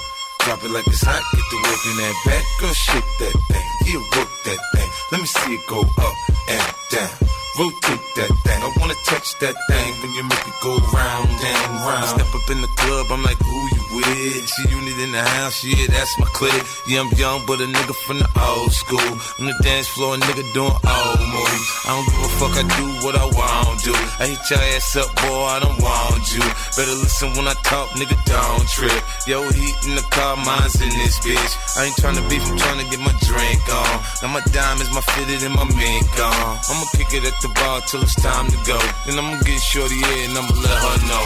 [0.45, 2.45] Drop it like it's hot, get the work in that back.
[2.61, 4.91] Girl, shake that thing, yeah, work that thing.
[5.13, 6.17] Let me see it go up
[6.55, 7.15] and down.
[7.59, 8.61] Rotate that thing.
[8.67, 12.05] I wanna touch that thing when you make it go round and round.
[12.05, 14.50] I step up in the club, I'm like, who you with?
[14.50, 16.64] She unit in the house, yeah, that's my clique.
[16.88, 19.12] Yeah, I'm young, but a nigga from the old school.
[19.40, 21.68] On the dance floor, a nigga doing old moves.
[21.86, 23.94] I don't give a fuck, I do what I want to.
[24.20, 26.44] I hit your ass up, boy, I don't want you.
[26.76, 29.04] Better listen when I talk, nigga, don't trip.
[29.28, 31.54] Yo, heat in the car, mine's in this bitch.
[31.78, 33.94] I ain't tryna beef, I'm tryna get my drink on.
[34.22, 36.60] Now my diamonds, my fitted, and my mink on.
[36.70, 38.80] I'ma kick it at the bar till it's time to go.
[39.06, 41.26] Then I'ma get shorty in and I'ma let her know.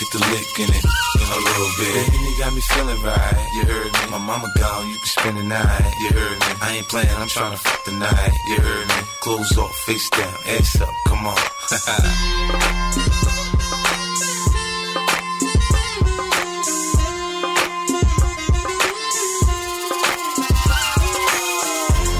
[0.00, 0.84] Get the licking it
[1.20, 2.08] in a little bit.
[2.08, 3.48] Baby, you got me feeling right.
[3.52, 4.10] You heard me.
[4.10, 5.92] My mama gone, you can spend the night.
[6.00, 6.46] You heard me.
[6.62, 8.32] I ain't playing, I'm trying to fuck the night.
[8.48, 8.94] You heard me.
[9.20, 11.36] Clothes off, face down, ass up, come on.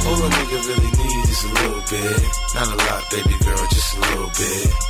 [0.04, 2.28] All a nigga really need is a little bit.
[2.54, 4.89] Not a lot, baby girl, just a little bit.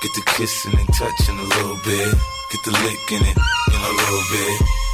[0.00, 2.14] Get the kissing and touching a little bit.
[2.52, 4.87] Get the licking it in a little bit.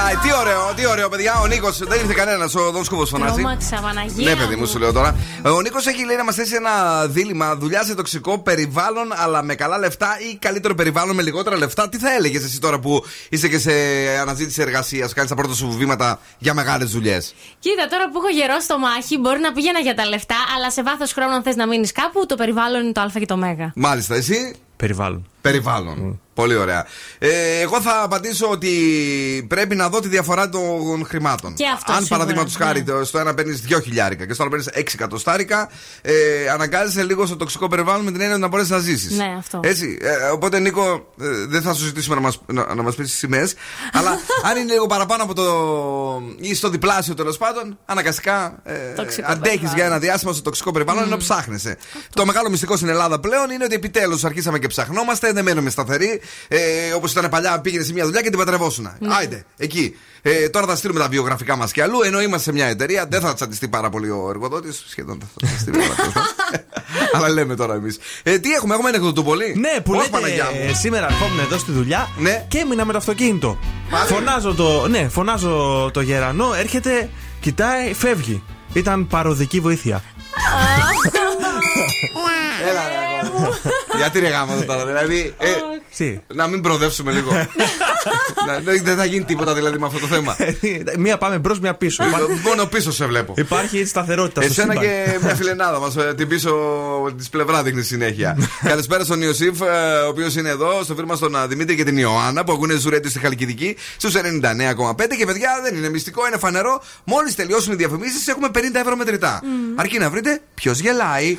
[0.00, 0.22] Middle of the night.
[0.22, 1.40] Τι ωραίο, τι ωραίο, παιδιά.
[1.42, 2.54] Ο Νίκος δεν ήρθε κανένας.
[2.54, 3.34] Ο Δον Σκούβο φωνάζει.
[3.34, 4.28] Τρόμαξα, Παναγία.
[4.28, 5.16] Ναι, παιδί μου, σου λέω τώρα.
[5.44, 7.56] Ο Νίκος έχει λέει να μας θέσει ένα δίλημα.
[7.56, 11.98] Δουλειά σε τοξικό περιβάλλον, αλλά με καλά λεφτά ή καλύτερο περιβάλλον με λιγότερα λεφτά; Τι
[11.98, 13.72] θα έλεγες εσύ τώρα που είσαι και σε
[14.20, 18.60] αναζήτηση εργασίας, κάνεις τα πρώτα σου βήματα για μεγάλες δουλειές; Κοίτα, τώρα που έχω γερό
[18.60, 21.66] στο μάχη, μπορεί να πήγαινα για τα λεφτά, αλλά σε βάθος χρόνου, αν θες να
[21.66, 23.72] μείνεις κάπου, το περιβάλλον είναι το Α και το Μέγα.
[23.74, 25.26] Μάλιστα, εσύ; Περιβάλλον.
[25.40, 26.20] Περιβάλλον.
[26.34, 26.86] Πολύ ωραία.
[27.18, 28.70] Ε, εγώ θα απαντήσω ότι
[29.48, 31.54] πρέπει να δω τη διαφορά των χρημάτων.
[31.54, 32.64] Και αυτό Αν σίγουρα, παραδείγματος ναι.
[32.64, 35.68] χάρη το- στο ένα παίρνεις 2 χιλιάρικα και στο άλλο παίρνεις 6 εκατοστάρικα,
[36.02, 36.12] ε,
[36.52, 39.16] αναγκάζεσαι λίγο στο τοξικό περιβάλλον με την έννοια ότι να μπορέσεις να ζήσεις.
[39.16, 39.60] Ναι, αυτό.
[39.64, 39.98] Έτσι.
[40.00, 43.18] Ε, οπότε, Νίκο, ε, δεν θα σου ζητήσουμε να μας να, να μας πεις τις
[43.18, 43.54] σημαίες
[43.98, 44.10] αλλά
[44.50, 45.44] αν είναι λίγο παραπάνω από το.
[46.40, 49.76] ή στο διπλάσιο τέλος πάντων, αναγκαστικά ε, Τοξικό αντέχεις περιβάλλον.
[49.76, 51.76] για ένα διάστημα στο τοξικό περιβάλλον ενώ ψάχνεσαι.
[52.14, 56.20] Το μεγάλο μυστικό στην Ελλάδα πλέον είναι ότι επιτέλους αρχίσαμε και ψαχνόμαστε, δεν μένουμε σταθεροί.
[56.48, 56.58] Ε,
[56.96, 58.96] Όπως ήταν παλιά, πήγαινε σε μια δουλειά και την πατρευόσουνα.
[59.00, 59.14] Ναι.
[59.14, 59.96] Άιντε, εκεί.
[60.22, 63.06] Ε, τώρα θα στείλουμε τα βιογραφικά μας και αλλού, ενώ είμαστε σε μια εταιρεία.
[63.10, 64.84] Δεν θα τσαντιστεί πάρα πολύ ο εργοδότης.
[64.88, 66.12] Σχεδόν θα τσαντιστεί πάρα πολύ.
[67.14, 67.98] Αλλά λέμε τώρα εμείς.
[68.22, 69.54] Ε, τι έχουμε, έχουμε ανεκδοτού πολύ.
[69.58, 72.44] Ναι, που Όχι, λέτε Παναγιά μου; ε, σήμερα ερχόμουν εδώ στη δουλειά Ναι.
[72.48, 73.58] και έμεινα με το αυτοκίνητο.
[74.06, 77.08] Φωνάζω το, ναι, φωνάζω το γερανό, έρχεται,
[77.40, 78.42] κοιτάει, φεύγει.
[78.72, 80.02] Ήταν παροδική βοήθεια.
[82.68, 83.56] Έλα, ρε, αγόρι.
[83.96, 85.34] Γιατί ρε γαμώτο τώρα, δηλαδή.
[85.38, 85.48] ε,
[85.96, 86.20] Τι.
[86.34, 87.30] να μην προοδεύσουμε λίγο.
[88.46, 90.36] Να- δεν- Δεν θα γίνει τίποτα δηλαδή με αυτό το θέμα.
[90.98, 92.04] μία πάμε μπρος, μία πίσω.
[92.44, 93.34] Μόνο πίσω σε βλέπω.
[93.36, 94.88] Υπάρχει σταθερότητα στο Εσένα σύμπαν.
[94.88, 96.50] και μια φιλενάδα μας, την πίσω
[97.18, 98.36] τη πλευρά δείχνει συνέχεια.
[98.62, 99.64] Καλησπέρα στον Ιωσήφ, ε,
[100.04, 102.74] ο οποίος είναι εδώ, στο φίλο μας τον ε, Δημήτρη και την Ιωάννα που ακούνε
[102.74, 105.16] Zoo Radio στη Χαλκιδική στους 99,5.
[105.18, 106.82] Και παιδιά, δεν είναι μυστικό, είναι φανερό.
[107.04, 109.42] Μόλις τελειώσουν οι διαφημίσεις, έχουμε 50 ευρώ μετρητά.
[109.76, 111.38] Αρκεί να βρείτε ποιο γελάει.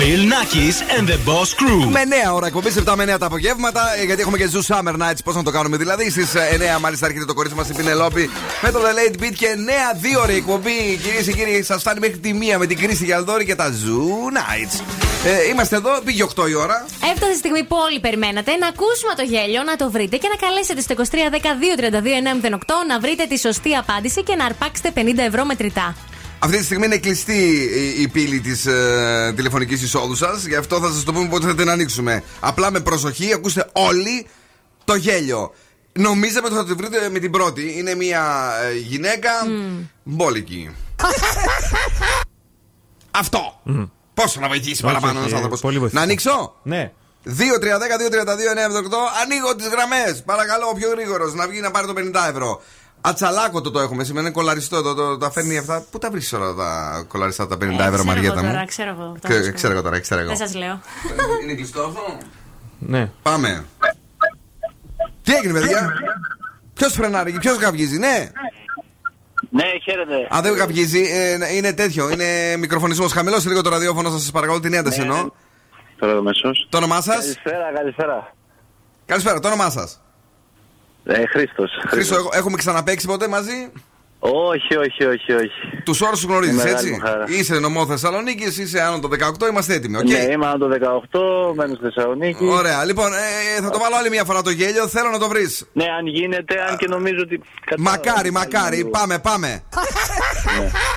[0.00, 1.90] Bill Nackis and the Boss Crew.
[1.90, 3.82] Με νέα ώρα εκπομπή, 7 με 9 τα απογεύματα.
[4.00, 5.18] ε, Γιατί έχουμε και Zoo Summer Nights.
[5.24, 6.10] Πώς να το κάνουμε δηλαδή.
[6.10, 6.32] Στις
[6.76, 8.30] 9 μάλιστα έρχεται το κορίτσι μας η Πινελόπη
[8.62, 10.98] με το The Late Beat και νέα δύο ώρη εκπομπή.
[11.02, 14.36] Κυρίες και κύριοι, σας φτάνει μέχρι τη μία με την κρίση Γιαλδόρη και τα Zoo
[14.38, 14.80] Nights.
[15.24, 16.86] Ε, είμαστε εδώ, πήγε 8 η ώρα.
[17.12, 20.46] Έφτασε η στιγμή που όλοι περιμένατε να ακούσουμε το γέλιο, να το βρείτε και να
[20.46, 20.94] καλέσετε στο
[22.48, 25.94] 2310-232-908 να βρείτε τη σωστή απάντηση και να αρπάξετε 50 ευρώ μετρητά.
[26.42, 30.44] Αυτή τη στιγμή είναι κλειστή η, η πύλη της ε, τηλεφωνικής εισόδου σας.
[30.46, 32.22] Γι' αυτό θα σας το πούμε πότε θα την ανοίξουμε.
[32.40, 34.26] Απλά με προσοχή, ακούστε όλοι
[34.84, 35.52] το γέλιο.
[35.92, 37.74] Νομίζαμε ότι θα τη βρείτε με την πρώτη.
[37.78, 39.30] Είναι μια ε, γυναίκα
[40.02, 40.70] μπόλικη.
[43.10, 43.60] Αυτό.
[44.14, 45.60] Πόσο να βοηθήσει Όχι, παραπάνω όχι, ένας ε, άνθρωπος.
[45.60, 46.00] πολύ βοηθητικό.
[46.00, 46.54] Να ανοίξω.
[46.62, 46.92] Ναι.
[47.26, 47.32] 2-3-10-2-32-9-78.
[49.22, 50.22] Ανοίγω τις γραμμές.
[50.24, 52.62] Παρακαλώ, ο πιο γρήγορος να βγει να πάρει το 50 ευρώ.
[53.00, 54.82] Ατσαλάκωτο το έχουμε σήμερα, είναι κολαριστό.
[54.82, 55.84] Το, το, τα φέρνει αυτά.
[55.90, 58.64] Πού τα βρίσκει όλα τα κολαριστά τα 50 Ε, ευρώ, ξέρω Μαριέτα εγώ μου; τώρα,
[58.66, 59.16] ξέρω εγώ.
[59.22, 60.28] Ξε- τώρα Ξέρω εγώ τώρα, ξέρω εγώ.
[60.28, 60.80] Δεν σας λέω.
[61.42, 62.18] Είναι κλειστό αυτό.
[62.78, 63.10] Ναι.
[63.22, 63.64] Πάμε.
[65.22, 65.92] Τι έγινε, παιδιά;
[66.74, 68.30] Ποιος φρενάρει, ποιος γαβγίζει, ναι;
[69.50, 70.36] Ναι, χαίρετε.
[70.36, 71.00] Α, δεν γαβγίζει.
[71.00, 72.10] Ε, είναι τέτοιο.
[72.10, 73.12] Είναι μικροφωνισμός.
[73.12, 75.30] Χαμηλώστε λίγο το ραδιόφωνο, σας παρακαλώ την ένταση εννοώ.
[75.98, 76.66] Τώρα αμέσως.
[76.70, 78.34] Το όνομά σας; Καλησπέρα, καλησπέρα.
[79.06, 80.00] Καλησπέρα, το όνομά σας;
[81.04, 81.70] Ε, Χρήστος.
[81.86, 83.70] Χρήστο, έχω- έχουμε ξαναπαίξει ποτέ μαζί;
[84.18, 85.82] Όχι, όχι, όχι, όχι.
[85.84, 87.24] Τους όρους τους γνωρίζεις, Μεγάλη έτσι; μου χαρά.
[87.28, 89.96] Είσαι νομό Θεσσαλονίκης, είσαι άνω των 18, είμαστε έτοιμοι.
[89.96, 92.44] οκ; Ναι, είμαι άνω το 18, μένω στη Θεσσαλονίκη.
[92.46, 94.88] Ωραία, λοιπόν, ε, θα το βάλω άλλη μια φορά το γέλιο.
[94.88, 95.66] Θέλω να το βρεις.
[95.72, 97.40] Ναι, αν γίνεται, αν και νομίζω ότι.
[97.78, 98.84] Μακάρι, μακάρι.
[98.84, 99.62] Πάμε, πάμε.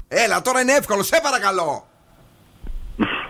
[0.07, 1.87] Έλα, τώρα είναι εύκολο, σε παρακαλώ.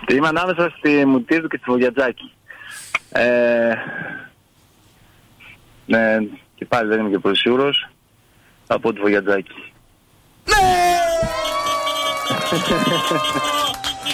[0.08, 2.32] Είμαι ανάμεσα στη Μουτίδου και στη Βογιατζάκη.
[3.10, 3.74] Ε,
[5.86, 6.18] ναι,
[6.56, 7.90] και πάλι δεν είμαι και πολύ σίγουρος.
[8.68, 9.74] Από τη Βογιατζάκη.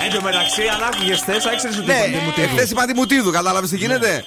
[0.06, 2.94] Εν τω μεταξύ, αν άκουγε χθες, έξερε ότι Ναι, είπατε μου τι εχθέ είπα τη
[2.94, 4.26] Μουτίδου, κατάλαβες τι γίνεται;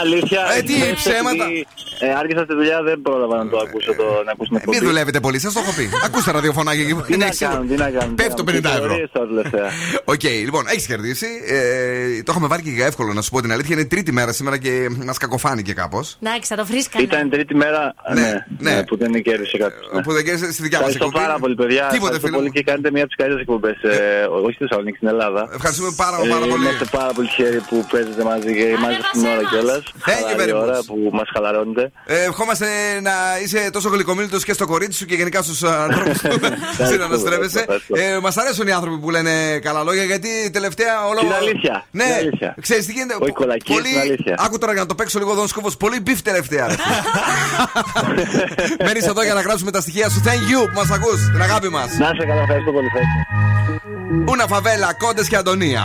[0.00, 0.40] Αλήθεια.
[0.56, 1.44] Ε, τι ξέρετε ψέματα.
[1.44, 1.66] ότι,
[2.04, 4.76] Ε, άρχισα στη δουλειά, δεν πρόλαβα να το ακούσω, το, να ακούσω την εκπομπή.
[4.78, 5.88] Μην δουλεύετε πολύ, σας το έχω πει.
[6.06, 7.46] Ακούστε ραδιοφωνάκι εκεί που Τι είναι να έξω.
[7.46, 8.12] κάνω, τι να κάνω.
[8.14, 8.70] Πέφτει το 50 ευρώ.
[8.72, 9.68] Θεωρίες τώρα τελευταία.
[10.14, 11.26] Οκ, λοιπόν, έχεις κερδίσει.
[11.48, 13.76] Ε, το είχαμε βάλει και για εύκολο, να σου πω την αλήθεια.
[13.76, 14.72] Είναι τρίτη μέρα σήμερα και
[15.04, 16.16] μας κακοφάνηκε κάπως.
[16.22, 17.12] Εντάξει, θα το βρει κανένα.
[17.16, 20.00] Ήταν τρίτη μέρα ναι, ναι, που δεν κέρδισε κάποιο.
[20.04, 21.82] Που δεν κέρδισε στη δικιά μας Ευχαριστώ πάρα πολύ, παιδιά.
[21.86, 22.52] Τίποτε, Ευχαριστώ φίλε πολύ μου.
[22.56, 23.76] και κάνετε μια από τις καλύτερες εκπομπές.
[23.82, 25.42] Ε, όχι στη Θεσσαλονίκη, στην Ελλάδα.
[25.58, 26.62] Ευχαριστούμε πάρα, Ε, πάρα πολύ.
[26.64, 29.81] Είμαστε πάρα πολύ τυχεροί που παίζετε μαζί και μάλιστα στην ώρα κιόλας.
[30.06, 30.84] Thank you very ώρα much.
[30.86, 31.92] που μας χαλαρώνετε.
[32.06, 32.66] Ε, ευχόμαστε
[33.02, 33.12] να
[33.44, 36.20] είσαι τόσο γλυκομίλητος και στο κορίτσι σου και γενικά στους ανθρώπους
[36.76, 37.58] που συναναστρέφεσαι.
[37.68, 37.94] ευχαριστώ.
[37.98, 41.18] Ε, Μας αρέσουν οι άνθρωποι που λένε καλά λόγια γιατί τελευταία όλο.
[41.20, 42.54] Την αλήθεια, Ναι, την αλήθεια.
[42.60, 44.36] ξέρεις τι γίνεται; Όχι κολακίες, την αλήθεια.
[44.38, 45.70] Άκου τώρα για να το παίξω λίγο εδώ σκούφο.
[45.78, 46.66] Πολύ beef τελευταία.
[46.66, 46.74] ρε.
[48.86, 50.20] Μένεις εδώ για να γράψουμε τα στοιχεία σου.
[50.24, 51.20] Thank you που μας ακούς.
[51.32, 51.86] Την αγάπη μας.
[51.98, 52.86] Να σε καλά, ευχαριστώ πολύ.
[52.86, 54.30] ευχαριστώ.
[54.32, 55.84] Ούνα φαβέλα, κόντε και Αντωνία.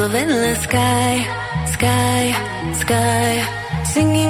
[0.00, 1.26] under favela sky,
[1.66, 2.32] sky,
[2.74, 3.44] sky.
[3.84, 4.29] Singing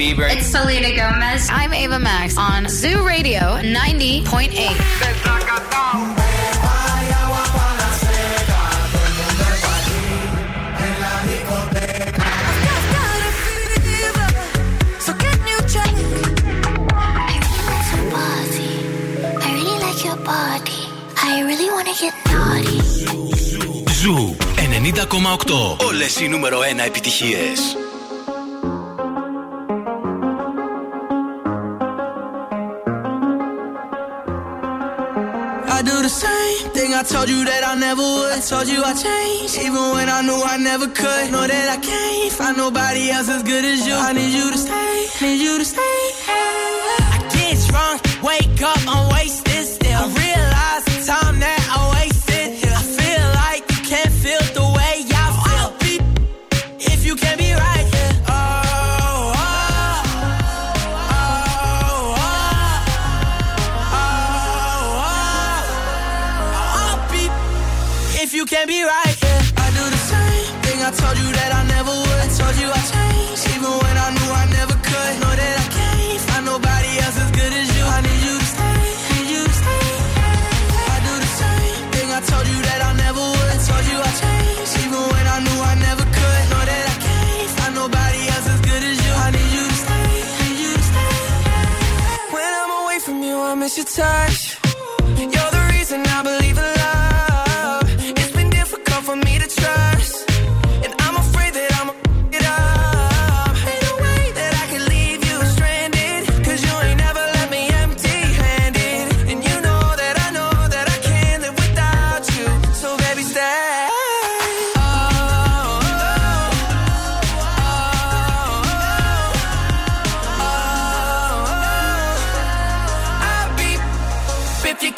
[0.00, 0.30] Bieber.
[0.30, 0.96] It's Selena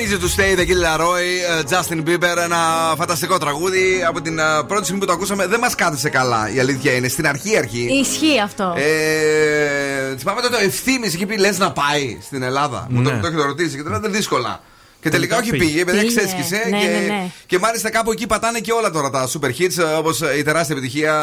[0.00, 0.42] you to stay.
[0.42, 1.22] Αν Easy to Stay, The Kid Laroi,
[1.58, 4.04] ε, Justin Bieber, ένα φανταστικό τραγούδι.
[4.08, 6.50] Από την ε, πρώτη στιγμή που το ακούσαμε δεν μας κάθεσε καλά.
[6.54, 7.08] Η αλήθεια είναι.
[7.08, 7.88] Στην αρχή αρχή.
[8.00, 8.74] Ισχύει αυτό.
[8.76, 12.86] Ε, θυμάμαι τότε ο ευθύνη εκεί πει λες να πάει στην Ελλάδα.
[12.90, 13.20] Μου το, Ναι.
[13.20, 14.60] το έχετε ρωτήσει και τώρα δεν δύσκολα.
[15.02, 15.64] Και τελικά Τελικά όχι πήγε.
[15.72, 16.16] πήγε, παιδιά Πήγε.
[16.20, 16.66] ξέσχισε.
[16.70, 17.30] Ναι, και, ναι, ναι.
[17.46, 21.14] και μάλιστα κάπου εκεί πατάνε και όλα τώρα τα super hits όπως η τεράστια επιτυχία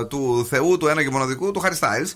[0.00, 2.10] ε, του Θεού, του ένα και μοναδικού, του Harry Styles.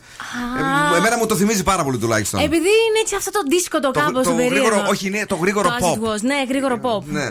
[0.94, 2.40] Ε, εμένα μου το θυμίζει πάρα πολύ τουλάχιστον.
[2.40, 2.56] Επειδή
[2.88, 4.54] είναι έτσι αυτό το δίσκο το, Το- κάπω το περίεργο.
[4.66, 5.92] γρήγορο- όχι, είναι το γρήγορο Το as pop.
[5.94, 6.20] it was.
[6.20, 7.02] Ναι, γρήγορο pop.
[7.06, 7.24] Ναι.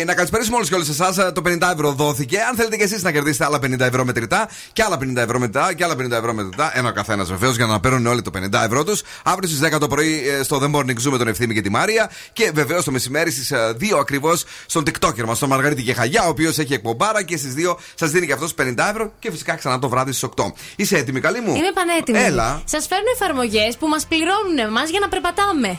[0.00, 1.14] Ε, να καλησπέρισουμε όλους και όλες εσάς.
[1.32, 2.38] Το 50 ευρώ δόθηκε.
[2.48, 5.72] Αν θέλετε και εσείς να κερδίσετε άλλα 50 ευρώ μετρητά και άλλα 50 ευρώ μετρητά
[5.74, 8.64] και άλλα 50 ευρώ μετρητά, ένα ο καθένας βεβαίως για να παίρνουν όλοι το 50
[8.64, 9.02] ευρώ τους.
[9.24, 11.70] Αύριο στις 10 το πρωί ε, στο The Morning Zoo με τον Ευθύμη και τη
[11.70, 12.10] Μάρια.
[12.32, 16.58] Και βεβαίως το μεσημέρι στις 2 ακριβώς στον TikToker μας, τον Μαργαρίτη Γεχαγιά, ο οποίος
[16.58, 19.88] έχει εκπομπάρα και στις 2 σας δίνει και αυτός 50 ευρώ και φυσικά ξανά το
[19.88, 20.52] βράδυ στις 8.
[20.76, 22.18] Είσαι έτοιμη, καλή μου; Είμαι πανέτοιμη.
[22.18, 22.62] Έλα.
[22.64, 25.78] Σας φέρνω εφαρμογές που μας πληρώνουν εμά για να περπατάμε.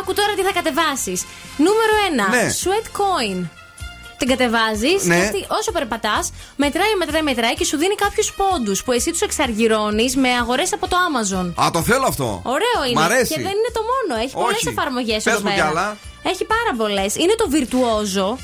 [0.00, 1.24] Άκου τώρα τι θα κατεβάσεις.
[1.56, 2.28] Νούμερο 1.
[2.30, 2.48] Ναι.
[2.62, 3.57] Sweat Coin.
[4.18, 5.14] Την κατεβάζεις Ναι.
[5.16, 9.20] και αυτή, όσο περπατάς, μετράει, μετράει, μετράει και σου δίνει κάποιους πόντους που εσύ τους
[9.20, 11.52] εξαργυρώνεις με αγορές από το Amazon.
[11.64, 12.40] Α, το θέλω αυτό.
[12.44, 13.00] Ωραίο είναι.
[13.00, 13.34] Μ' αρέσει.
[13.34, 14.22] Και δεν είναι το μόνο.
[14.22, 14.68] Έχει πολλές Όχι.
[14.68, 15.68] εφαρμογές Πες εδώ μου κι πέρα.
[15.68, 15.96] άλλα.
[16.22, 17.14] Έχει πάρα πολλές.
[17.16, 18.38] Είναι το Virtuoso.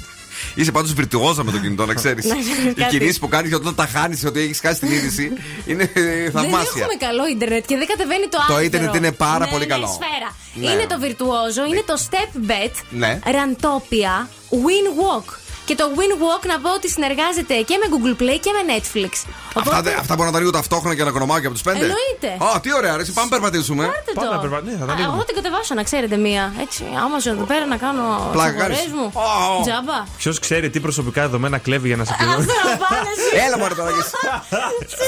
[0.54, 2.24] Είσαι πάντως βιρτουόζα με το κινητό, να ξέρεις.
[2.30, 2.34] Ναι,
[2.70, 2.98] Οι κάτι.
[2.98, 5.32] κινήσεις που κάνεις όταν τα χάνεις, ότι έχεις χάσει την είδηση,
[5.70, 6.70] είναι ε, Δεν θαυμάσια.
[6.76, 8.60] έχουμε καλό ίντερνετ και δεν κατεβαίνει το Το άκρο.
[8.60, 9.86] ίντερνετ είναι πάρα Ναι, πολύ ναι, καλό.
[9.86, 10.36] σφαίρα.
[10.54, 10.70] Ναι.
[10.70, 13.18] Είναι το Virtuoso, είναι το Step Bet, Ναι.
[13.24, 15.28] Rantopia, WinWalk.
[15.66, 19.12] Και το WinWalk να πω ότι συνεργάζεται και με Google Play και με Netflix.
[19.54, 21.78] Αυτά, δε- αυτά μπορώ να τα ανοίγω ταυτόχρονα και να κονομάω και από του πέντε.
[21.88, 22.30] Εννοείται.
[22.56, 23.12] Α, τι ωραία, αρέσει.
[23.12, 23.84] Πάμε περπατήσουμε.
[23.84, 24.34] Πάρτε Πάμε το.
[24.34, 25.12] να περπα- ναι, θα τα Α, ανοίγουμε.
[25.12, 26.44] Εγώ θα την κατεβάσω να ξέρετε μία.
[26.64, 28.92] Έτσι, Amazon εδώ πέρα να κάνω Πλάκα τις αγορές κάνεις.
[28.98, 29.06] μου.
[29.14, 29.18] Ω,
[29.58, 29.60] ω.
[29.66, 29.98] Τζάμπα.
[30.20, 32.36] Ποιος ξέρει τι προσωπικά δεδομένα κλέβει για να σε πληρώνει.
[32.40, 33.34] Αυτό να πάνε εσύ.
[33.46, 34.12] Έλα μωρέ τώρα και εσύ.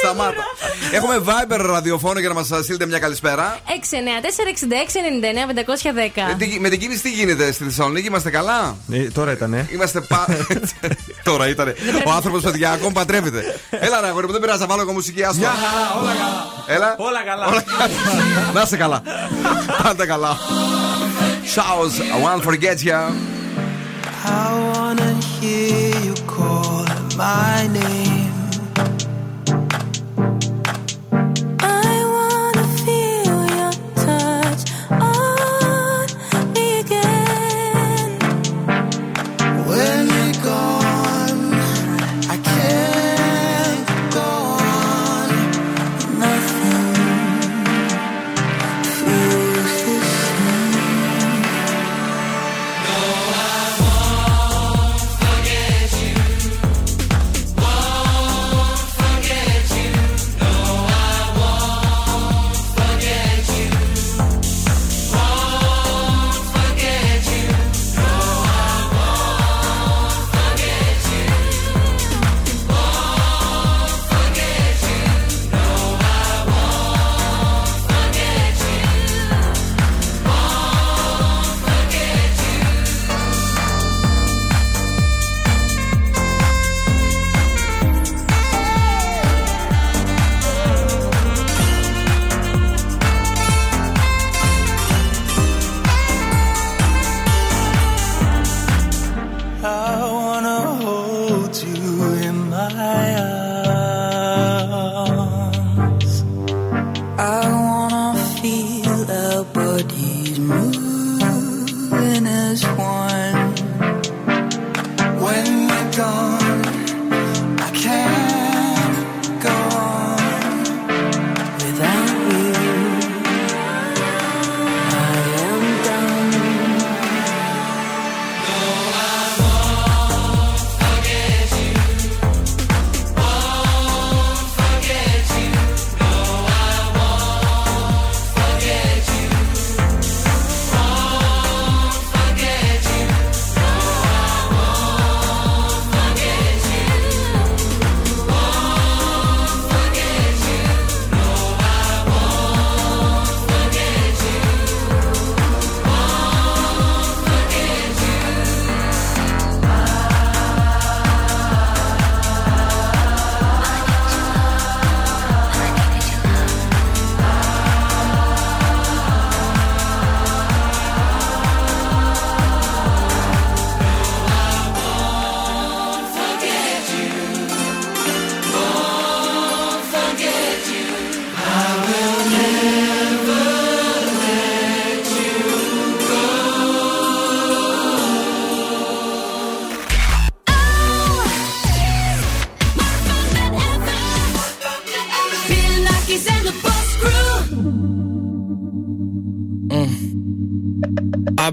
[0.01, 0.45] Σταμάτα.
[0.99, 3.59] Έχουμε Viber ραδιοφόνο για να μας στείλετε μια καλησπέρα.
[3.81, 6.31] 694-66-99-510.
[6.31, 9.69] Ε, τι- Με την κίνηση τι γίνεται στη Θεσσαλονίκη, είμαστε καλά; Ε, τώρα ήταν, ε.
[9.73, 10.27] Είμαστε πα...
[11.23, 11.75] Τώρα ήταν.
[12.07, 13.61] Ο άνθρωπος, παιδιά, ακόμα παντρεύεται.
[13.71, 15.23] Έλα, ρε, αγόρι μου, δεν πειράζει, θα βάλω εγώ μουσική.
[15.23, 15.39] Άστο.
[15.39, 16.47] Μια χαρά, όλα καλά.
[16.67, 16.95] Έλα.
[16.99, 17.47] Όλα καλά.
[17.47, 18.53] Όλα καλά.
[18.53, 19.03] Να είσαι καλά.
[19.83, 20.39] Πάντα καλά.
[21.55, 21.97] Showers,
[22.31, 23.01] one forgets ya.
[24.25, 26.85] I wanna hear you call
[27.17, 28.16] my name.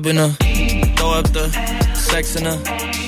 [0.08, 0.30] in her.
[0.98, 1.50] Throw up the
[1.94, 3.03] sex in her.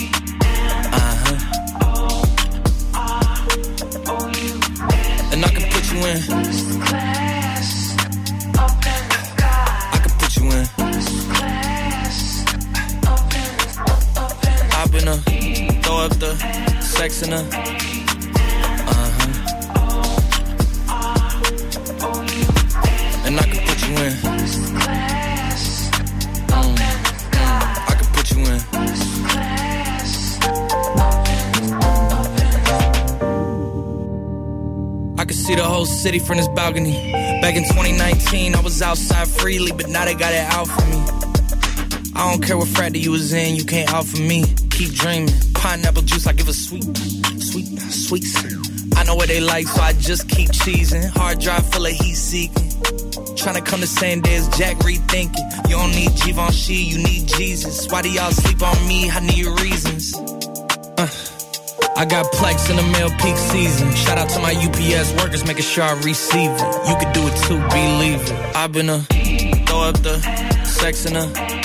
[43.65, 44.43] You can't offer me.
[44.69, 45.33] Keep dreaming.
[45.55, 46.85] Pineapple juice, I give a sweet,
[47.41, 48.23] sweet, sweet.
[48.95, 51.09] I know what they like, so I just keep cheesing.
[51.09, 52.69] Hard drive full of heat seeking.
[53.35, 55.69] Trying to come the same day Jack rethinking.
[55.69, 57.89] You don't need Givenchy, you need Jesus.
[57.91, 59.09] Why do y'all sleep on me?
[59.09, 60.13] I need reasons.
[60.97, 61.09] Uh,
[61.97, 63.91] I got plex in the mail peak season.
[63.95, 66.87] Shout out to my UPS workers, making sure I receive it.
[66.87, 68.55] You could do it too, believe it.
[68.55, 68.99] I've been a
[69.65, 70.21] throw up the
[70.65, 71.64] sex in a.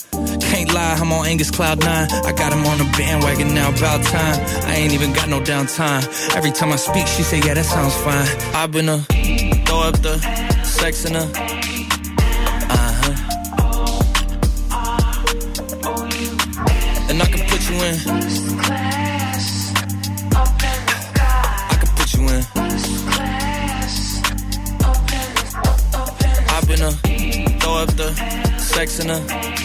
[0.73, 1.87] Lie, I'm on Angus Cloud 9.
[1.89, 4.39] I got him on the bandwagon now, about time.
[4.65, 6.03] I ain't even got no downtime.
[6.33, 8.25] Every time I speak, she say, yeah, that sounds fine.
[8.55, 8.99] I've been a
[9.65, 10.17] throw up the
[10.63, 11.23] sex in a.
[12.69, 13.15] Uh-huh.
[17.09, 17.95] And I can put you in.
[21.69, 22.45] I can put you in.
[26.49, 26.91] I've been a
[27.59, 28.13] throw up the
[28.57, 29.60] sex in a.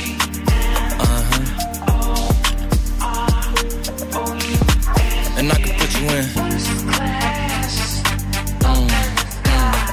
[6.06, 6.26] in.
[8.70, 8.90] Mm,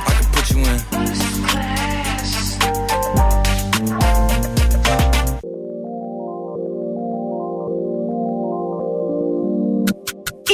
[0.06, 0.78] I can put you in.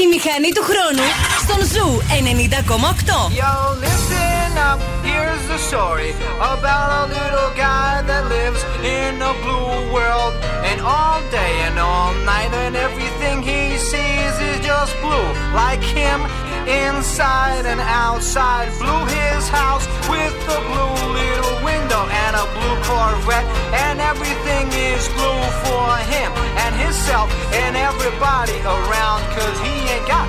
[0.03, 1.07] Η μηχανή του χρόνου
[1.43, 3.33] στον Ζου 90,8.
[3.41, 3.55] Yo,
[3.87, 6.11] listen up, here's the story
[6.55, 8.63] about a little guy that lives
[8.99, 10.33] in a blue world.
[10.69, 14.08] And all day and all night, and everything he sees
[14.38, 15.30] is just blue.
[15.54, 16.22] Like him,
[16.70, 18.70] inside and outside.
[18.78, 23.48] Blue his house with a blue little window and a blue Corvette.
[23.74, 26.30] And everything is blue for him
[26.62, 29.22] and himself and everybody around.
[29.34, 30.28] Cause he ain't got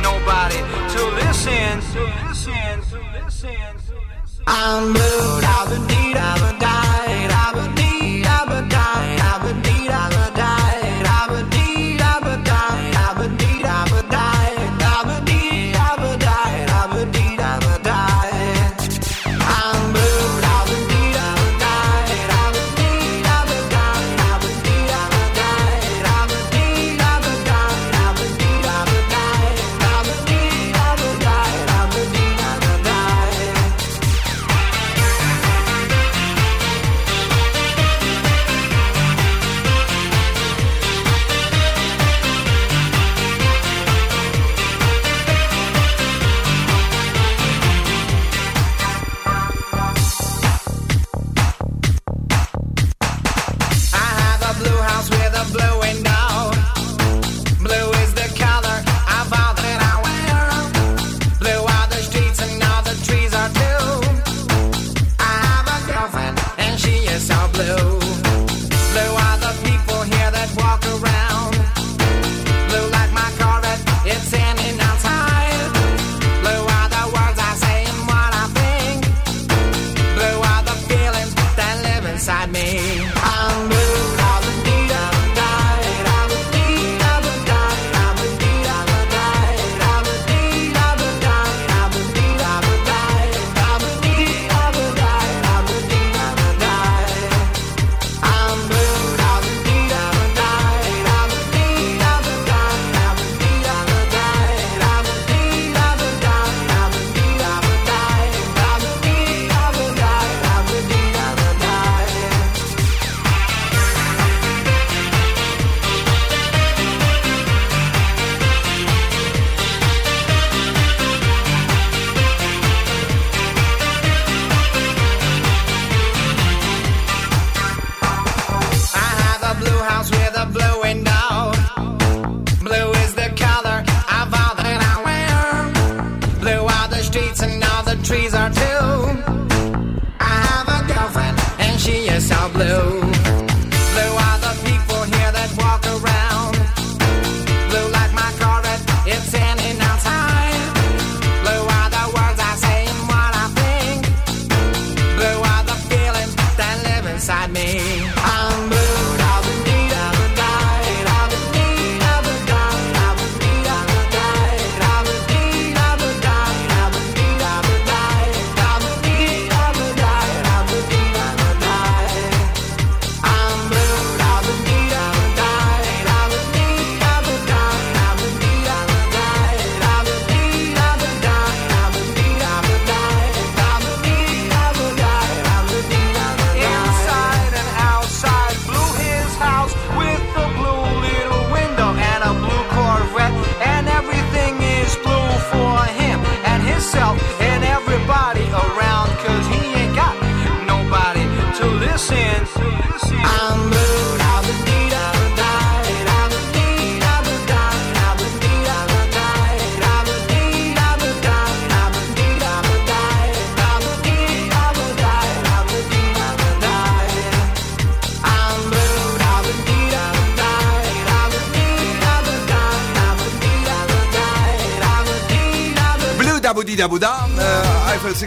[0.00, 0.60] nobody
[0.94, 1.80] to listen.
[1.92, 4.44] To listen, to listen, to listen.
[4.46, 7.71] I'm blue, I've been deed, I've been died, I've been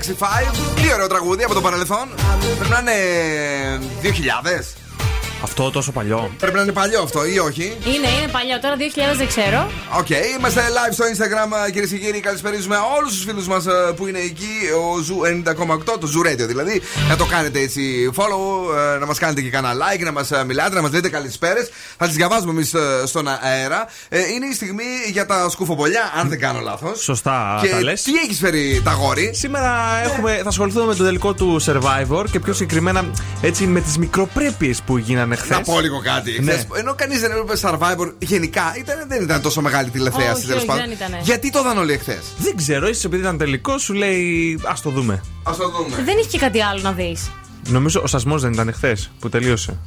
[0.05, 0.75] Eiffel 65.
[0.75, 2.09] Τι ωραίο τραγούδι από το παρελθόν.
[2.57, 2.91] Πρέπει να είναι
[4.01, 4.75] 2000.
[5.43, 6.31] Αυτό τόσο παλιό.
[6.39, 8.59] Πρέπει να είναι παλιό αυτό ή όχι; Είναι, είναι παλιό.
[8.59, 8.75] Τώρα
[9.13, 9.71] 2000 δεν ξέρω.
[9.97, 12.19] Οκ, είμαστε live στο Instagram κυρίες και κύριοι.
[12.19, 13.65] Καλησπέριζουμε όλους τους φίλους μας
[13.95, 14.55] που είναι εκεί.
[14.95, 16.81] Ο Zoo 90,8, το Zoo Radio δηλαδή.
[17.09, 20.75] Να το κάνετε έτσι follow, ε, να μας κάνετε και κανένα like, να μας μιλάτε,
[20.75, 21.69] να μας λέτε καλησπέρες.
[21.97, 22.73] Θα τις διαβάζουμε εμείς
[23.05, 23.87] στον αέρα.
[24.09, 26.99] Ε, Είναι η στιγμή για τα σκουφοπολιά, αν δεν κάνω λάθος.
[27.03, 28.01] Σωστά Και τα λες.
[28.01, 32.39] τι έχεις φέρει τα γόρι; Σήμερα έχουμε, θα ασχοληθούμε με το τελικό του Survivor και
[32.39, 33.05] πιο συγκεκριμένα
[33.41, 35.49] έτσι με τις μικροπρέπειες που γίνανε χθες.
[35.57, 36.39] Να πω λίγο κάτι.
[36.41, 36.51] Ναι.
[36.51, 40.57] Χθες, ενώ κανείς δεν έβλεπε Survivor γενικά, ήταν, δεν ήταν τόσο μεγάλη τηλεθέαση Όχι, τέλος
[40.57, 40.83] όχι, πάντων.
[40.83, 41.19] δεν ήτανε.
[41.23, 44.89] Γιατί το είδαν όλοι εχθές; Δεν ξέρω, ίσως επειδή ήταν τελικό, σου λέει Α το
[44.89, 45.13] δούμε.
[45.43, 45.95] Α το δούμε.
[46.05, 47.31] Δεν έχει και κάτι άλλο να δεις.
[47.69, 49.77] Νομίζω ο σασμό δεν ήταν χθες που τελείωσε.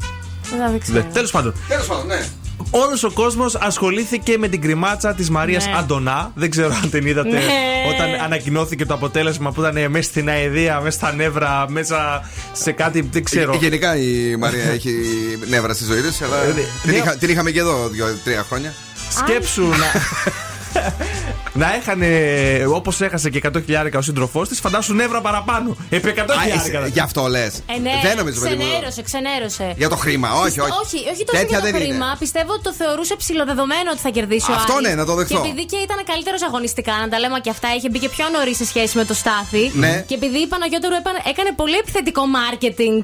[0.70, 1.06] Δεν ξέρω.
[1.12, 1.54] Τέλος πάντων.
[1.68, 2.24] Τέλος πάντων, ναι.
[2.70, 5.72] Όλος ο κόσμος ασχολήθηκε με την κρυμάτσα της Μαρίας Ναι.
[5.78, 6.32] Αντωνά.
[6.34, 7.42] Δεν ξέρω αν την είδατε Ναι.
[7.88, 13.08] όταν ανακοινώθηκε το αποτέλεσμα που ήταν μέσα στην αεδία, μέσα στα νεύρα, μέσα σε κάτι.
[13.12, 13.52] Δεν ξέρω.
[13.52, 14.94] Ε, Γενικά η Μαρία έχει
[15.48, 16.96] νεύρα στη ζωή της, αλλά Ε, την, ναι.
[16.96, 18.74] είχα- την είχαμε και εδώ δύο-τρία χρόνια.
[19.10, 19.76] Σκέψου να.
[21.52, 22.08] να έχανε
[22.68, 25.76] όπως έχασε και 100 χιλιάρικα ο σύντροφός της, φαντάσου νεύρα παραπάνω.
[25.90, 26.78] Επί 100 Α, χιλιάρικα.
[26.80, 27.62] εσύ- Γι' αυτό λες.
[27.76, 28.62] Ε, ναι, Δεν νομίζω, παιδί μου.
[28.64, 29.74] ξενέρωσε, ξενέρωσε.
[29.76, 30.70] Για το χρήμα, όχι, όχι.
[30.84, 31.94] όχι, όχι τόσο Τέτοια για το δεν χρήμα.
[32.06, 32.16] είναι.
[32.18, 34.88] Πιστεύω ότι το θεωρούσε ψηλοδεδομένο ότι θα κερδίσει ο Αυτό Άρης.
[34.88, 35.40] ναι, να το δεχθώ.
[35.40, 38.24] Και επειδή και ήταν καλύτερος αγωνιστικά, να τα λέμε και αυτά, είχε μπει και πιο
[38.34, 39.64] νωρίς σε σχέση με το Στάθη.
[39.74, 40.04] Ναι.
[40.08, 43.00] Και επειδή η Παναγιώτερου έπανε- έκανε πολύ επιθετικό marketing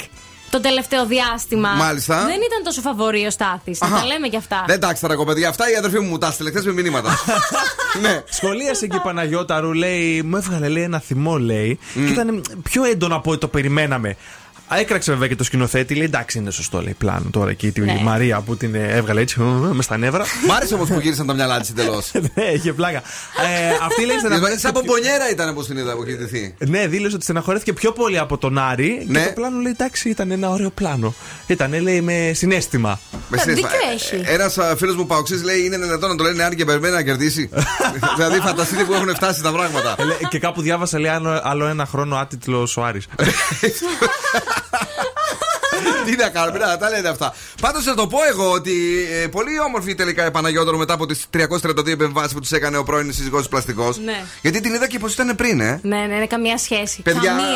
[0.54, 1.68] το τελευταίο διάστημα.
[1.68, 2.16] Μάλιστα.
[2.16, 3.80] Δεν ήταν τόσο φαβορή ο Στάθης.
[3.80, 3.96] Να Αχα.
[3.96, 4.64] τα λέμε και αυτά.
[4.66, 5.48] Δεν τάξτε τα παιδιά.
[5.48, 7.18] Αυτά η αδερφή μου μου τα έστειλε χθες με μηνύματα.
[8.02, 8.22] ναι.
[8.30, 13.16] Σχολίασε και η Παναγιώταρου, λέει, μου έβγαλε λέει, ένα θυμό, λέει, και ήταν πιο έντονο
[13.16, 14.16] από ό,τι το περιμέναμε.
[14.70, 18.00] Έκραξε βέβαια και το σκηνοθέτη, λέει εντάξει είναι σωστό λέει πλάνο τώρα εκεί τη Ναι.
[18.02, 20.24] Μαρία που την ε, έβγαλε έτσι μες στα νεύρα.
[20.48, 22.10] Μ' άρεσε όμως που γύρισαν τα μυαλά της εντελώς.
[22.34, 22.98] ναι, είχε πλάκα.
[22.98, 23.02] Ε,
[23.82, 26.54] αυτή λέει στεναχωρέθηκε Σαν πομπονιέρα ήταν όπως την είδα από εκεί τυθεί.
[26.58, 29.20] Ναι, δήλωσε ότι στεναχωρέθηκε πιο πολύ από τον Άρη Ναι.
[29.20, 31.14] και το πλάνο λέει εντάξει ήταν ένα ωραίο πλάνο.
[31.46, 33.00] Ήταν λέει με συνέστημα.
[33.28, 33.68] Με συνέστημα.
[33.68, 34.32] δίκιο έχει.
[34.32, 37.48] Ένας φίλος μου Παοξής λέει: Είναι δυνατόν να το λένε Άρη και περιμένει να κερδίσει.
[38.16, 39.94] δηλαδή, φανταστείτε που έχουν φτάσει τα πράγματα.
[39.98, 43.06] Ε, λέει, και κάπου διάβασα λέει άλλο, άλλο ένα χρόνο άτιτλος ο Άρης.
[46.04, 47.34] Τι να κάνουμε, να τα λένε αυτά.
[47.60, 48.72] Πάντως να το πω εγώ ότι
[49.22, 52.82] ε, πολύ όμορφη τελικά η Παναγιώτρο μετά από τις 332 επεμβάσεις που τη έκανε ο
[52.82, 53.98] πρώην σύζυγός τη πλαστικός.
[53.98, 54.24] Ναι.
[54.42, 55.80] Γιατί την είδα και πως ήταν πριν, ε.
[55.82, 57.02] Ναι, ναι, ναι, καμία σχέση.
[57.02, 57.46] Παιδιά, Καμία.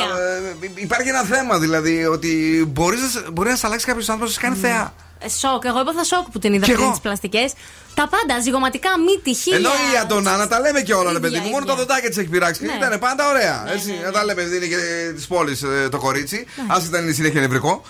[0.63, 4.35] ε, υπάρχει ένα θέμα δηλαδή ότι μπορείς να, σε- μπορεί να σε αλλάξει κάποιος άνθρωπος
[4.37, 4.93] να σε κάνει θεά.
[5.19, 5.65] Ε, σοκ.
[5.65, 6.91] Εγώ έπαθα σοκ που την είδα Κι πριν εγώ.
[6.91, 7.53] τις πλαστικές.
[7.95, 9.59] Τα πάντα, ζυγοματικά, μύτη, χίλια.
[9.59, 11.51] Ενώ η Αντωνά, να τα λέμε και όλα, ρε Ίδια, παιδί μου.
[11.51, 11.71] Μόνο ίδια.
[11.75, 12.65] τα δοντάκια της έχει πειράξει.
[12.65, 12.73] Ναι.
[12.73, 13.65] Ήταν πάντα ωραία.
[13.73, 14.77] έτσι, να τα λέμε, επειδή είναι και
[15.15, 16.47] της πόλης το κορίτσι.
[16.67, 17.83] Α ήταν είναι συνέχεια νευρικό.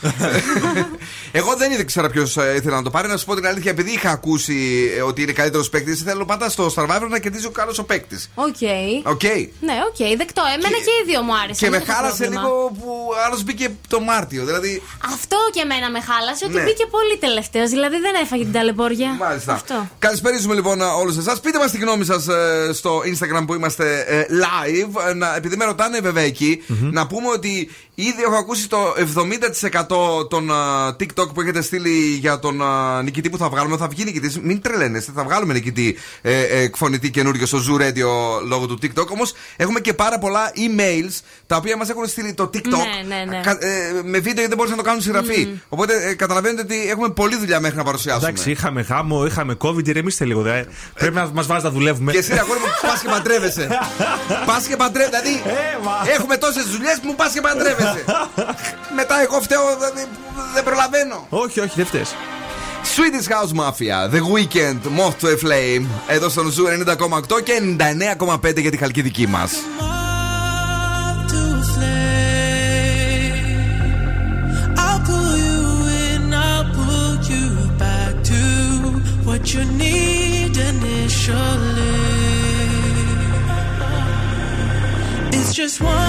[1.41, 3.09] Εγώ δεν ήξερα ποιος ήθελα να το πάρει.
[3.09, 6.49] Να σου πω την αλήθεια, επειδή είχα ακούσει ε, ότι είναι καλύτερος παίκτης, θέλω πάντα
[6.49, 8.31] στο Survivor να κερδίζει ο καλός ο παίκτης.
[8.35, 8.57] OK.
[9.05, 9.23] OK.
[9.61, 10.43] Ναι, οκ, δεκτό.
[10.55, 11.55] Εμένα και, οι δύο μου άρεσαν.
[11.57, 12.43] Και με δεν έχω χάλασε πρόβλημα.
[12.43, 12.91] λίγο που
[13.27, 14.45] άλλος μπήκε το Μάρτιο.
[14.45, 14.83] Δηλαδή.
[15.15, 16.63] Αυτό και εμένα με χάλασε ότι Ναι.
[16.63, 19.16] μπήκε πολύ πολύ τελευταίος, δηλαδή δεν έφαγε την ταλαιπώρια.
[19.19, 19.53] Μάλιστα.
[19.53, 19.89] Αυτό.
[19.99, 21.40] Καλησπέριζουμε λοιπόν όλους εσάς.
[21.40, 22.27] Πείτε μας τη γνώμη σας
[22.73, 25.11] στο Instagram που είμαστε ε, live.
[25.11, 28.78] Ε, να, επειδή με ρωτάνε βέβαια εκεί, να πούμε ότι ήδη έχω ακούσει το
[30.20, 33.77] 70% των α, TikTok που έχετε στείλει για τον α, νικητή που θα βγάλουμε.
[33.77, 34.39] Θα βγει νικητής.
[34.40, 38.07] Μην τρελαίνεστε, θα βγάλουμε νικητή ε, ε, εκφωνητή καινούριο στο Zoo Radio
[38.47, 39.07] λόγω του TikTok.
[39.07, 41.20] Όμως έχουμε και πάρα πολλά emails
[41.51, 42.61] τα οποία μας έχουν στείλει το TikTok
[43.09, 43.41] Ναι, ναι, ναι.
[43.41, 45.49] κα- ε, με βίντεο γιατί δεν μπορούσαν να το κάνουν συγγραφή.
[45.69, 48.29] Οπότε ε, καταλαβαίνετε ότι έχουμε πολλή δουλειά μέχρι να παρουσιάσουμε.
[48.29, 50.43] Εντάξει, είχαμε χάμο, είχαμε COVID, ηρεμήστε λίγο.
[50.43, 50.62] Δε.
[50.95, 52.12] Πρέπει να μας βάζει να δουλεύουμε.
[52.12, 53.69] Και εσύ, αγόρι μου, πας και παντρεύεσαι.
[54.47, 55.20] πας και παντρεύεσαι.
[55.23, 55.43] Δηλαδή,
[56.16, 58.05] έχουμε τόσες δουλειές που μου πας και παντρεύεσαι.
[58.95, 60.05] Μετά εγώ φταίω, δηλαδή,
[60.55, 61.27] δεν προλαβαίνω.
[61.29, 62.15] όχι, όχι, δεν φταίς.
[62.97, 65.87] Swedish House Mafia, The Weeknd, Moth to a Flame.
[66.07, 69.53] Εδώ στον Zoo 90,8 και 99,5 για τη Χαλκιδική μας.
[85.81, 86.07] One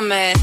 [0.00, 0.37] Damn.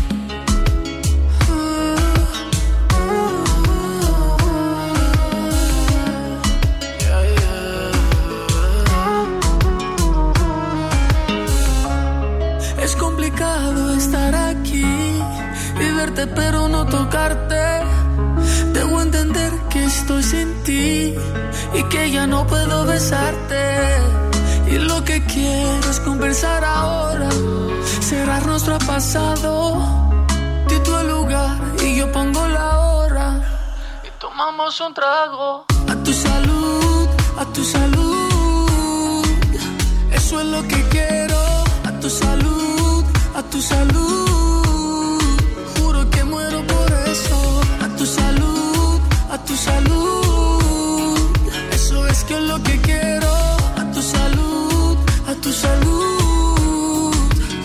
[34.81, 35.65] Un trago.
[35.88, 37.07] A tu salud,
[37.38, 39.26] a tu salud.
[40.11, 41.38] Eso es lo que quiero.
[41.85, 43.03] A tu salud,
[43.35, 45.22] a tu salud.
[45.77, 47.61] Juro que muero por eso.
[47.85, 48.99] A tu salud,
[49.31, 51.19] a tu salud.
[51.72, 53.31] Eso es que es lo que quiero.
[53.81, 54.97] A tu salud,
[55.30, 57.14] a tu salud.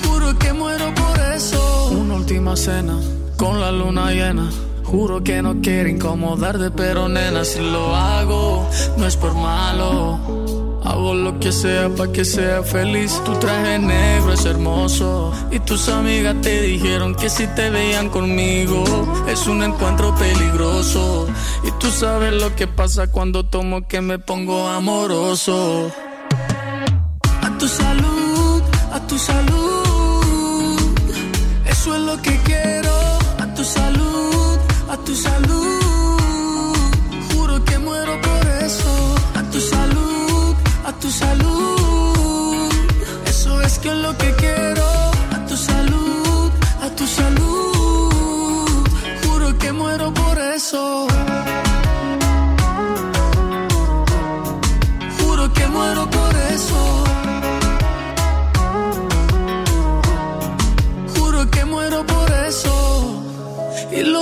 [0.05, 1.89] Juro que muero por eso.
[1.91, 2.97] Una última cena
[3.37, 4.70] con la luna llena.
[4.91, 10.19] Juro que no quiero incomodarte, pero nena, si lo hago, no es por malo.
[10.85, 13.23] Hago lo que sea para que sea feliz.
[13.25, 15.33] Tu traje negro es hermoso.
[15.53, 18.83] Y tus amigas te dijeron que si te veían conmigo,
[19.29, 21.29] es un encuentro peligroso.
[21.63, 25.93] Y tú sabes lo que pasa cuando tomo que me pongo amoroso.
[27.43, 28.63] A tu salud,
[28.93, 30.81] a tu salud.
[31.65, 32.91] Eso es lo que quiero.
[33.39, 34.30] A tu salud,
[34.91, 36.77] a tu salud.
[37.33, 38.93] Juro que muero por eso.
[39.39, 40.55] A tu salud,
[40.85, 42.69] a tu salud.
[43.27, 44.87] Eso es que es lo que quiero.
[45.35, 46.51] A tu salud,
[46.87, 48.89] a tu salud.
[49.25, 51.10] Juro que muero por eso.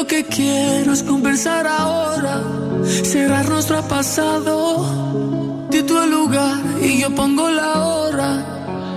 [0.09, 2.43] Que quiero es conversar ahora.
[2.85, 5.69] Cerrar nuestro pasado.
[5.71, 8.31] Di tu lugar y yo pongo la hora.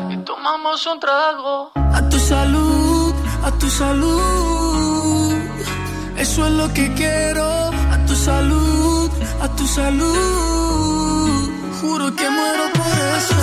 [0.09, 1.71] Y tomamos un trago.
[1.75, 3.13] A tu salud,
[3.43, 5.33] a tu salud.
[6.17, 7.45] Eso es lo que quiero.
[7.93, 9.09] A tu salud,
[9.41, 11.49] a tu salud.
[11.81, 13.35] Juro que muero por eso.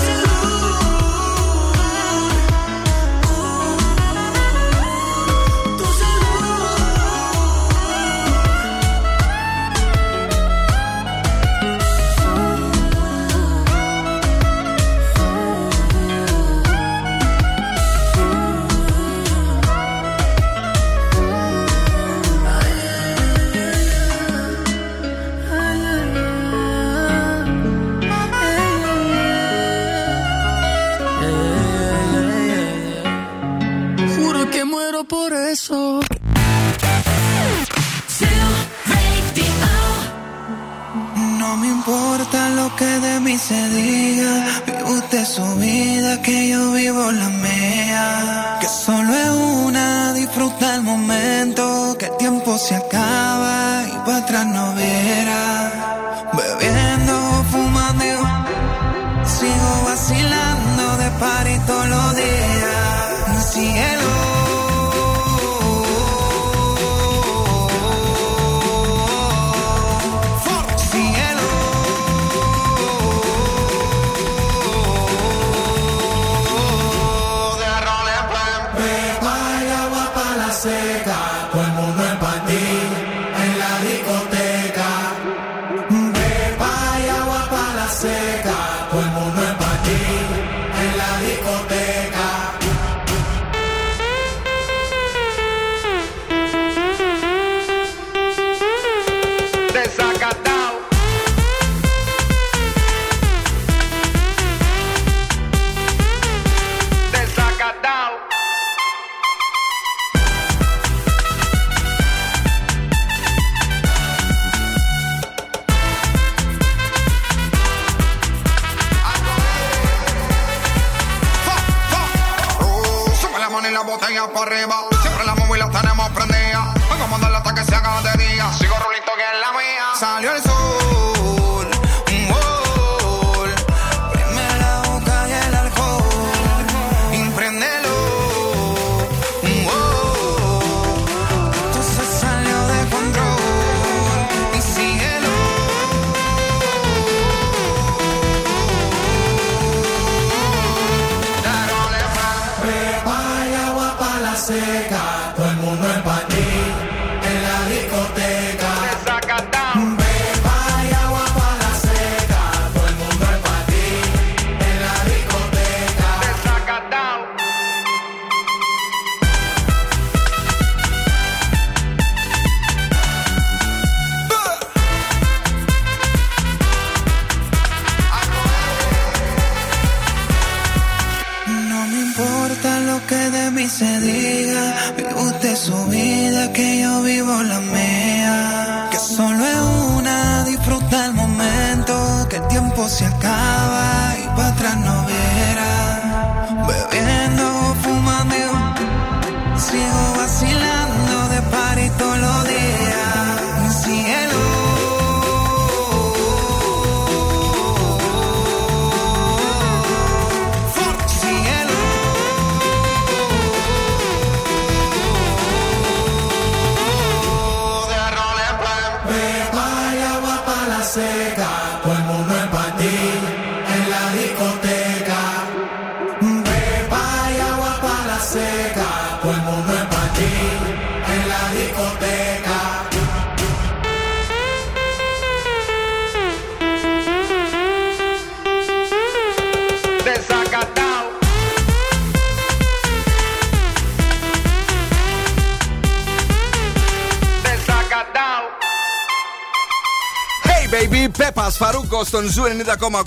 [251.59, 252.42] Farruko στον Zoo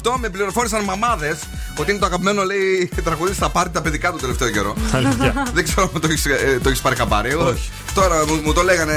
[0.04, 1.40] 90,8 με πληροφόρησαν μαμάδες
[1.82, 4.76] ότι είναι το αγαπημένο λέει τραγουδί στα πάρτι τα παιδικά του τελευταίο καιρό.
[4.92, 5.48] Αλήθεια.
[5.54, 6.24] Δεν ξέρω αν το έχεις
[6.64, 7.30] το έχεις πάρει χαμπάρι.
[7.30, 7.56] Εγώ-
[7.94, 8.94] Τώρα μου, μου το λέγανε,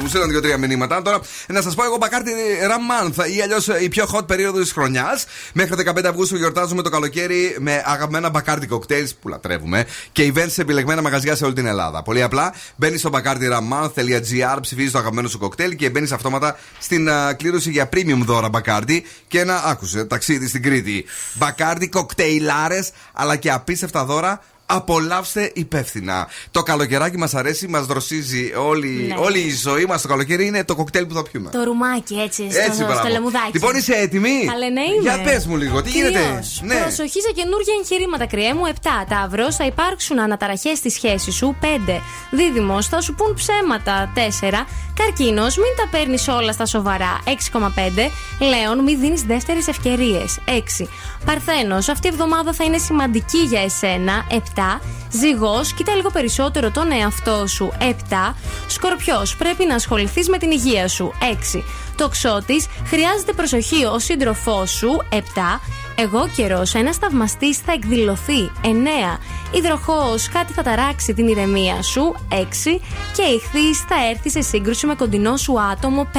[0.00, 1.02] μου στείλαν δύο-τρία μηνύματα.
[1.02, 2.30] Τώρα να σας πω εγώ Bacardi
[2.68, 5.26] Rum Month ή αλλιώς η πιο hot περίοδος της χρονιάς.
[5.52, 10.48] Μέχρι το 15 Αυγούστου γιορτάζουμε το καλοκαίρι με αγαπημένα Bacardi cocktails που λατρεύουμε και events
[10.50, 12.02] σε επιλεγμένα μαγαζιά σε όλη την Ελλάδα.
[12.02, 17.34] Πολύ απλά μπαίνεις στο bacardi.rummonth.gr, ψηφίζεις το αγαπημένο σου κοκτέιλ και μπαίνεις αυτόματα στην α,
[17.34, 21.04] κλήρωση για premium δώρα Bacardi και ένα, άκουσε, ταξίδι στην Κρήτη.
[21.34, 24.40] Μπακάρτι κοκτέιλάρες αλλά και απίστευτα δώρα
[24.72, 26.28] Απολαύστε υπεύθυνα.
[26.50, 29.14] Το καλοκαιράκι μας αρέσει, μας δροσίζει όλη, Ναι.
[29.18, 30.02] όλη η ζωή μας.
[30.02, 31.50] Το καλοκαίρι είναι το κοκτέιλ που θα πιούμε.
[31.50, 33.08] Το ρουμάκι έτσι, στο, Έτσι, στο μπράβο.
[33.08, 33.50] λεμουδάκι.
[33.52, 35.00] Λοιπόν, είσαι έτοιμη; Καλέ, ναι, είμαι.
[35.00, 36.60] Για πες μου λίγο, τι γίνεται; Κυρίως.
[36.64, 36.74] Ναι.
[36.80, 38.66] Προσοχή σε καινούργια εγχειρήματα, κρυέ μου.
[38.66, 39.06] 7.
[39.08, 41.56] Ταύρος, θα υπάρξουν αναταραχές στη σχέση σου.
[41.60, 42.00] 5.
[42.30, 44.12] Δίδυμος, θα σου πούν ψέματα.
[44.14, 44.66] 4.
[44.94, 47.20] Καρκίνος, μην τα παίρνεις όλα στα σοβαρά.
[47.24, 48.10] 6,5.
[48.40, 50.38] Λέων, μην δίνεις δεύτερες ευκαιρίες.
[50.44, 50.88] 6.
[51.24, 54.24] Παρθένος, αυτή η εβδομάδα θα είναι σημαντική για εσένα.
[54.30, 54.80] 7.
[55.10, 57.72] Ζυγός, κοίτα λίγο περισσότερο τον εαυτό σου.
[57.78, 58.34] 7.
[58.66, 61.12] Σκορπιός, πρέπει να ασχοληθείς με την υγεία σου.
[61.20, 61.64] 6.
[61.96, 65.02] Τοξότης, χρειάζεται προσοχή ο σύντροφός σου.
[65.10, 65.60] 7.
[65.94, 68.50] Εγώ καιρός, ένας θαυμαστής θα εκδηλωθεί.
[68.62, 69.18] 9.
[69.52, 72.14] Υδροχός, κάτι θα ταράξει την ηρεμία σου.
[72.28, 72.80] 6.
[73.16, 76.04] Και ηχθή, θα έρθει σε σύγκρουση με κοντινό σου άτομο.
[76.12, 76.18] 5.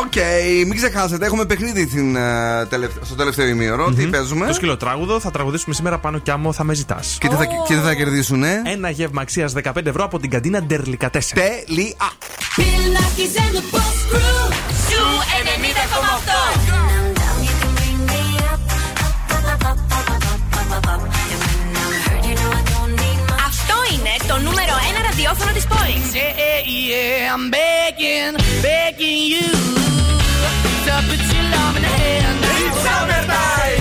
[0.00, 0.12] Οκ,
[0.66, 3.92] μην ξεχάσετε, έχουμε παιχνίδι την, ε, τελευ- στο τελευταίο ημίωρο.
[3.92, 7.16] Τι παίζουμε; Το σκυλοτράγουδο θα τραγουδήσουμε σήμερα πάνω κι άμμο θα με ζητάς.
[7.20, 8.62] Και τι θα, και τι θα κερδίσουνε.
[8.64, 11.18] Ένα γεύμα αξία 15 ευρώ από την καντίνα Ντερλίκα 4.
[11.34, 11.94] Τέλεια.
[12.56, 14.52] Bill Nakis and the Boss Crew.
[14.88, 15.04] Zoo
[15.40, 16.80] 90,8.
[23.46, 26.04] Αυτό είναι το νούμερο 1 ραδιόφωνο της πόλης.
[26.12, 28.34] Yeah, yeah, I'm begging,
[28.66, 29.48] begging you
[30.86, 32.38] to put your love in the hand.
[32.64, 33.80] It's summertime.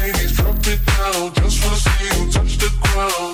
[0.00, 1.24] Ladies, drop it down.
[1.38, 3.31] Just wanna see you touch the ground.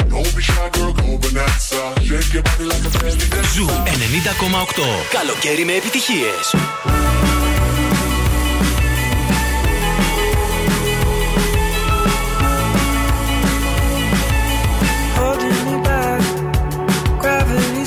[3.54, 3.70] ZU 90,8.
[5.10, 6.54] Καλοκαίρι με επιτυχίες.
[15.16, 16.18] Μπορείτε να πάρε.
[17.10, 17.86] Η γραβίτη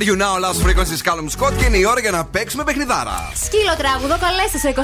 [0.00, 3.32] are you now, Last Frequencies, Callum Scott και είναι η ώρα για να παίξουμε παιχνιδάρα;
[3.44, 4.78] Σκύλο τράγουδο, καλέστε στο 23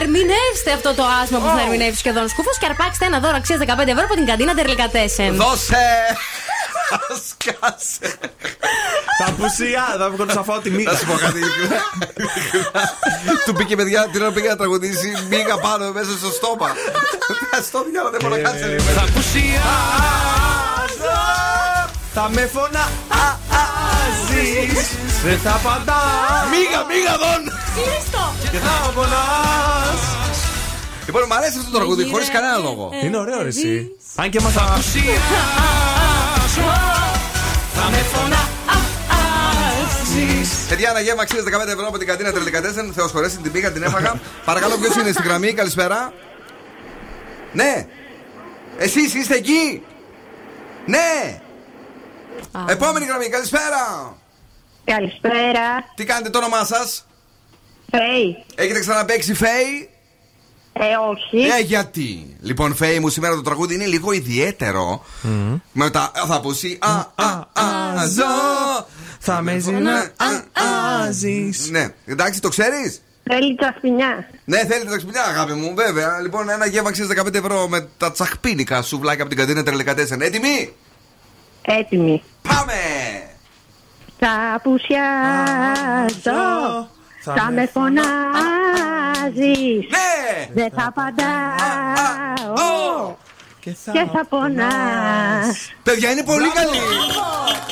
[0.00, 3.64] Ερμηνεύστε αυτό το άσμα που θα ερμηνεύσει σχεδόν σκούφος και αρπάξτε ένα δώρο αξίας 15
[3.94, 5.34] ευρώ από την καντίνα Τερλικατέσεν.
[5.34, 5.88] Δώσε!
[7.28, 8.08] Σκάσε!
[9.18, 10.90] Τα απουσία, θα βγω να φάω τη μύγα.
[10.90, 11.40] Θα σου πω κάτι.
[13.44, 16.70] Του πήγε παιδιά την ώρα πήγε να τραγουδήσει μίγα πάνω μέσα στο στόμα.
[17.68, 18.76] Στο διάλογο δεν μπορεί να κάτσει.
[18.96, 20.29] Θα απουσιάζω.
[22.14, 22.88] Θα με φωνάζεις
[25.24, 27.42] Δεν θα απαντάς Μίγα, μίγα δον!
[27.74, 28.34] Κλείστο!
[28.50, 30.02] Και θα πονάς
[31.06, 32.90] Λοιπόν, μου αρέσει αυτό το τραγούδι χωρίς κανένα λόγο.
[33.04, 34.60] Είναι ωραίο ρε εσύ Αν και μας θα
[37.74, 38.50] Θα με φωνάζεις
[40.68, 42.92] Παιδιά, ένα γεύμα αξία 15 ευρώ από την καντίνα Τερλικατέσεν.
[42.92, 44.20] Θεός χωρέσει την πήγα, την έφαγα.
[44.44, 46.12] Παρακαλώ, ποιος είναι στη γραμμή, καλησπέρα.
[47.52, 47.86] Ναι.
[48.78, 49.82] Εσείς είστε εκεί.
[50.86, 51.40] Ναι.
[52.68, 54.14] Επόμενη γραμμή, καλησπέρα.
[54.84, 55.84] Καλησπέρα.
[55.94, 57.06] Τι κάνετε το όνομά σας,
[57.90, 58.44] Φέη.
[58.54, 59.90] Έχετε ξαναπέξει Φέη;
[60.72, 61.46] Ε, όχι.
[61.46, 65.04] Ε, γιατί; Λοιπόν, Φέη μου, σήμερα το τραγούδι είναι λίγο ιδιαίτερο.
[65.72, 66.12] Με τα.
[66.26, 66.78] Θα αποσύ.
[66.80, 68.24] Α, α, α, ζω.
[69.18, 70.10] Θα με ζυνάζεις
[71.70, 74.28] Ναι, εντάξει, το ξέρεις; Θέλει τσαχπινιά.
[74.44, 76.20] Ναι, θέλετε ταξιδιά, αγάπη μου, βέβαια.
[76.20, 80.20] Λοιπόν, ένα γεύμα αξίζει 15 ευρώ με τα τσαχπίνικα σουβλάκια από την καντίνα Τερλικατέσεν.
[80.20, 80.72] Έτοιμοι!
[81.78, 82.22] Έτοιμη.
[82.48, 82.72] Πάμε!
[84.18, 84.98] Θα απουσιάζω.
[87.24, 88.06] Θα με φωνάζεις.
[89.90, 90.48] Ναι!
[90.54, 91.30] Δεν θα απαντάω.
[93.64, 95.72] Και θα πονάς.
[95.82, 96.80] Παιδιά, είναι πολύ καλή!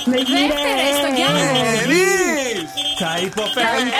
[0.04, 1.58] Με Δεύτερες στο Γιάννη.
[1.82, 2.68] Εμείς!
[2.98, 3.92] Θα υποφέρεις.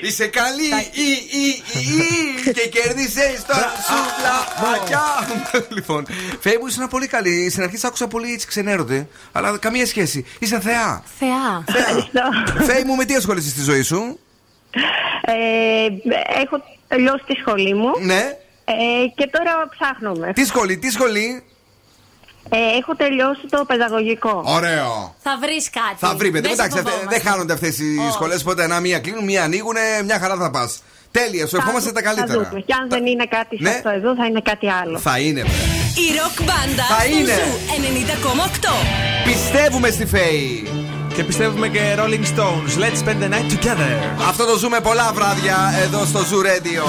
[0.00, 0.68] Είσαι καλή!
[0.92, 3.54] Ή, ή, ή, και κέρδισε το
[3.86, 5.02] σουβλάκια!
[5.76, 6.06] Λοιπόν,
[6.40, 7.50] Φέη μου, ήσουν πολύ καλή.
[7.50, 10.26] Στην αρχή σ' άκουσα πολύ έτσι ξενέρωτη, αλλά καμία σχέση.
[10.38, 11.02] Είσαι θεά.
[11.18, 11.64] Θεά.
[12.64, 14.18] Φέη μου, με τι ασχολείσαι στη ζωή σου,
[15.20, 15.32] Ε,
[16.40, 17.90] έχω τελειώσει τη σχολή μου.
[18.00, 18.38] Ναι.
[18.64, 20.32] Ε, και τώρα ψάχνομαι.
[20.32, 21.42] Τι σχολή, τι σχολή;
[22.52, 24.42] Ε, έχω τελειώσει το παιδαγωγικό.
[24.46, 25.14] Ωραίο.
[25.22, 25.96] Θα βρεις κάτι.
[25.98, 26.42] Θα βρει, παιδί.
[26.48, 27.20] Δεν Εντάξει, σε αυτέ- φοβόμαστε.
[27.22, 28.12] δεν χάνονται αυτές οι Όχι.
[28.12, 28.42] σχολές.
[28.42, 30.82] Ποτέ ένα μία κλείνουν, μία ανοίγουν, μια χαρά θα πας.
[31.10, 32.48] Τέλεια, σου ευχόμαστε τα Θα καλύτερα.
[32.48, 32.60] δούμε.
[32.60, 33.68] Και αν δεν είναι κάτι σε Ναι.
[33.70, 34.98] αυτό εδώ, θα είναι κάτι άλλο.
[34.98, 35.40] Θα είναι.
[35.40, 35.50] βρε.
[36.04, 37.32] Η ροκ μπάντα Θα στο είναι.
[37.32, 38.72] Zoo 90,8.
[39.24, 40.68] Πιστεύουμε στη Φέη.
[41.14, 43.92] Και πιστεύουμε και Rolling Stones Let's spend the night together
[44.28, 46.84] Αυτό το ζούμε πολλά βράδια εδώ στο Zoo Radio.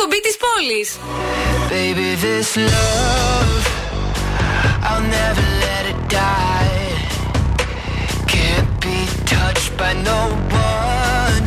[0.00, 0.88] εκπομπή της πόλης.
[1.70, 3.64] Baby, this love,
[4.86, 6.90] I'll never let it die.
[8.34, 8.98] Can't be
[9.34, 10.20] touched by no
[10.70, 11.44] one.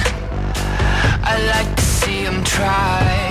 [1.31, 3.30] I like to see him try.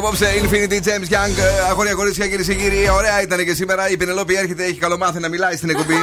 [0.00, 1.34] απόψε Infinity James Young.
[1.38, 2.90] Ε, αγόρια, κορίτσια, κυρίες και κύριοι.
[2.90, 3.90] Ωραία ήταν και σήμερα.
[3.90, 5.94] Η Πενελόπη έρχεται, έχει καλομάθει να μιλάει στην εκπομπή.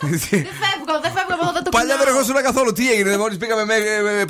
[0.00, 0.18] δεν
[0.62, 2.72] φεύγω, δεν φεύγω από εδώ Παλιά δεν ερχόσουν καθόλου.
[2.72, 3.74] Τι έγινε, μόλις πήγαμε με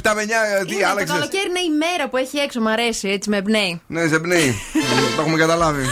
[0.02, 0.22] 7 με
[0.62, 1.06] 9, τι άλλαξε.
[1.06, 3.82] Το καλοκαίρι είναι η μέρα που έχει έξω, μου αρέσει, έτσι με εμπνέει.
[3.86, 4.54] Ναι, σε εμπνέει.
[5.16, 5.84] Το έχουμε καταλάβει.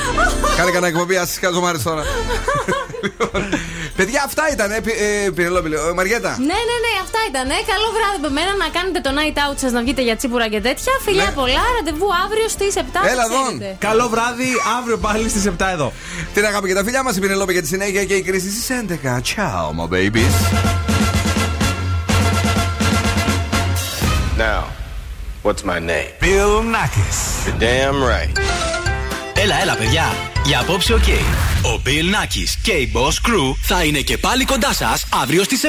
[0.56, 2.02] Κάνε κανένα εκπομπή, ας τις τώρα.
[3.02, 3.42] Λοιπόν,
[3.98, 4.70] Παιδιά, αυτά ήταν.
[4.70, 6.30] Ε, Πι- ε, Πινελόπη, ε, Μαριέτα.
[6.50, 7.46] Ναι, ναι, ναι, αυτά ήταν.
[7.56, 7.58] Ε.
[7.72, 10.60] Καλό βράδυ από μένα να κάνετε το night out σας να βγείτε για τσίπουρα και
[10.66, 10.92] τέτοια.
[11.06, 13.00] Φιλιά πολλά, ραντεβού αύριο στις 7.
[13.04, 13.10] Ναι.
[13.12, 13.42] Έλα το εδώ.
[13.42, 13.76] ξέρετε.
[13.88, 14.48] Καλό βράδυ,
[14.78, 15.88] αύριο πάλι στις 7 εδώ.
[16.34, 18.68] Την αγάπη και τα φιλιά μας, η Πινελόπη για τη συνέχεια και η κρίση στις
[18.70, 19.20] 11.
[19.30, 20.36] Ciao, my babies.
[24.38, 24.62] Now,
[25.46, 26.10] what's my name?
[26.20, 27.18] Bill Nakis.
[27.46, 28.71] You're damn right.
[29.42, 30.04] Έλα, έλα, παιδιά.
[30.44, 31.06] Για απόψε, οκ.
[31.62, 35.64] Ο Bill Nakis και η Boss Crew θα είναι και πάλι κοντά σας αύριο στις
[35.64, 35.68] 7.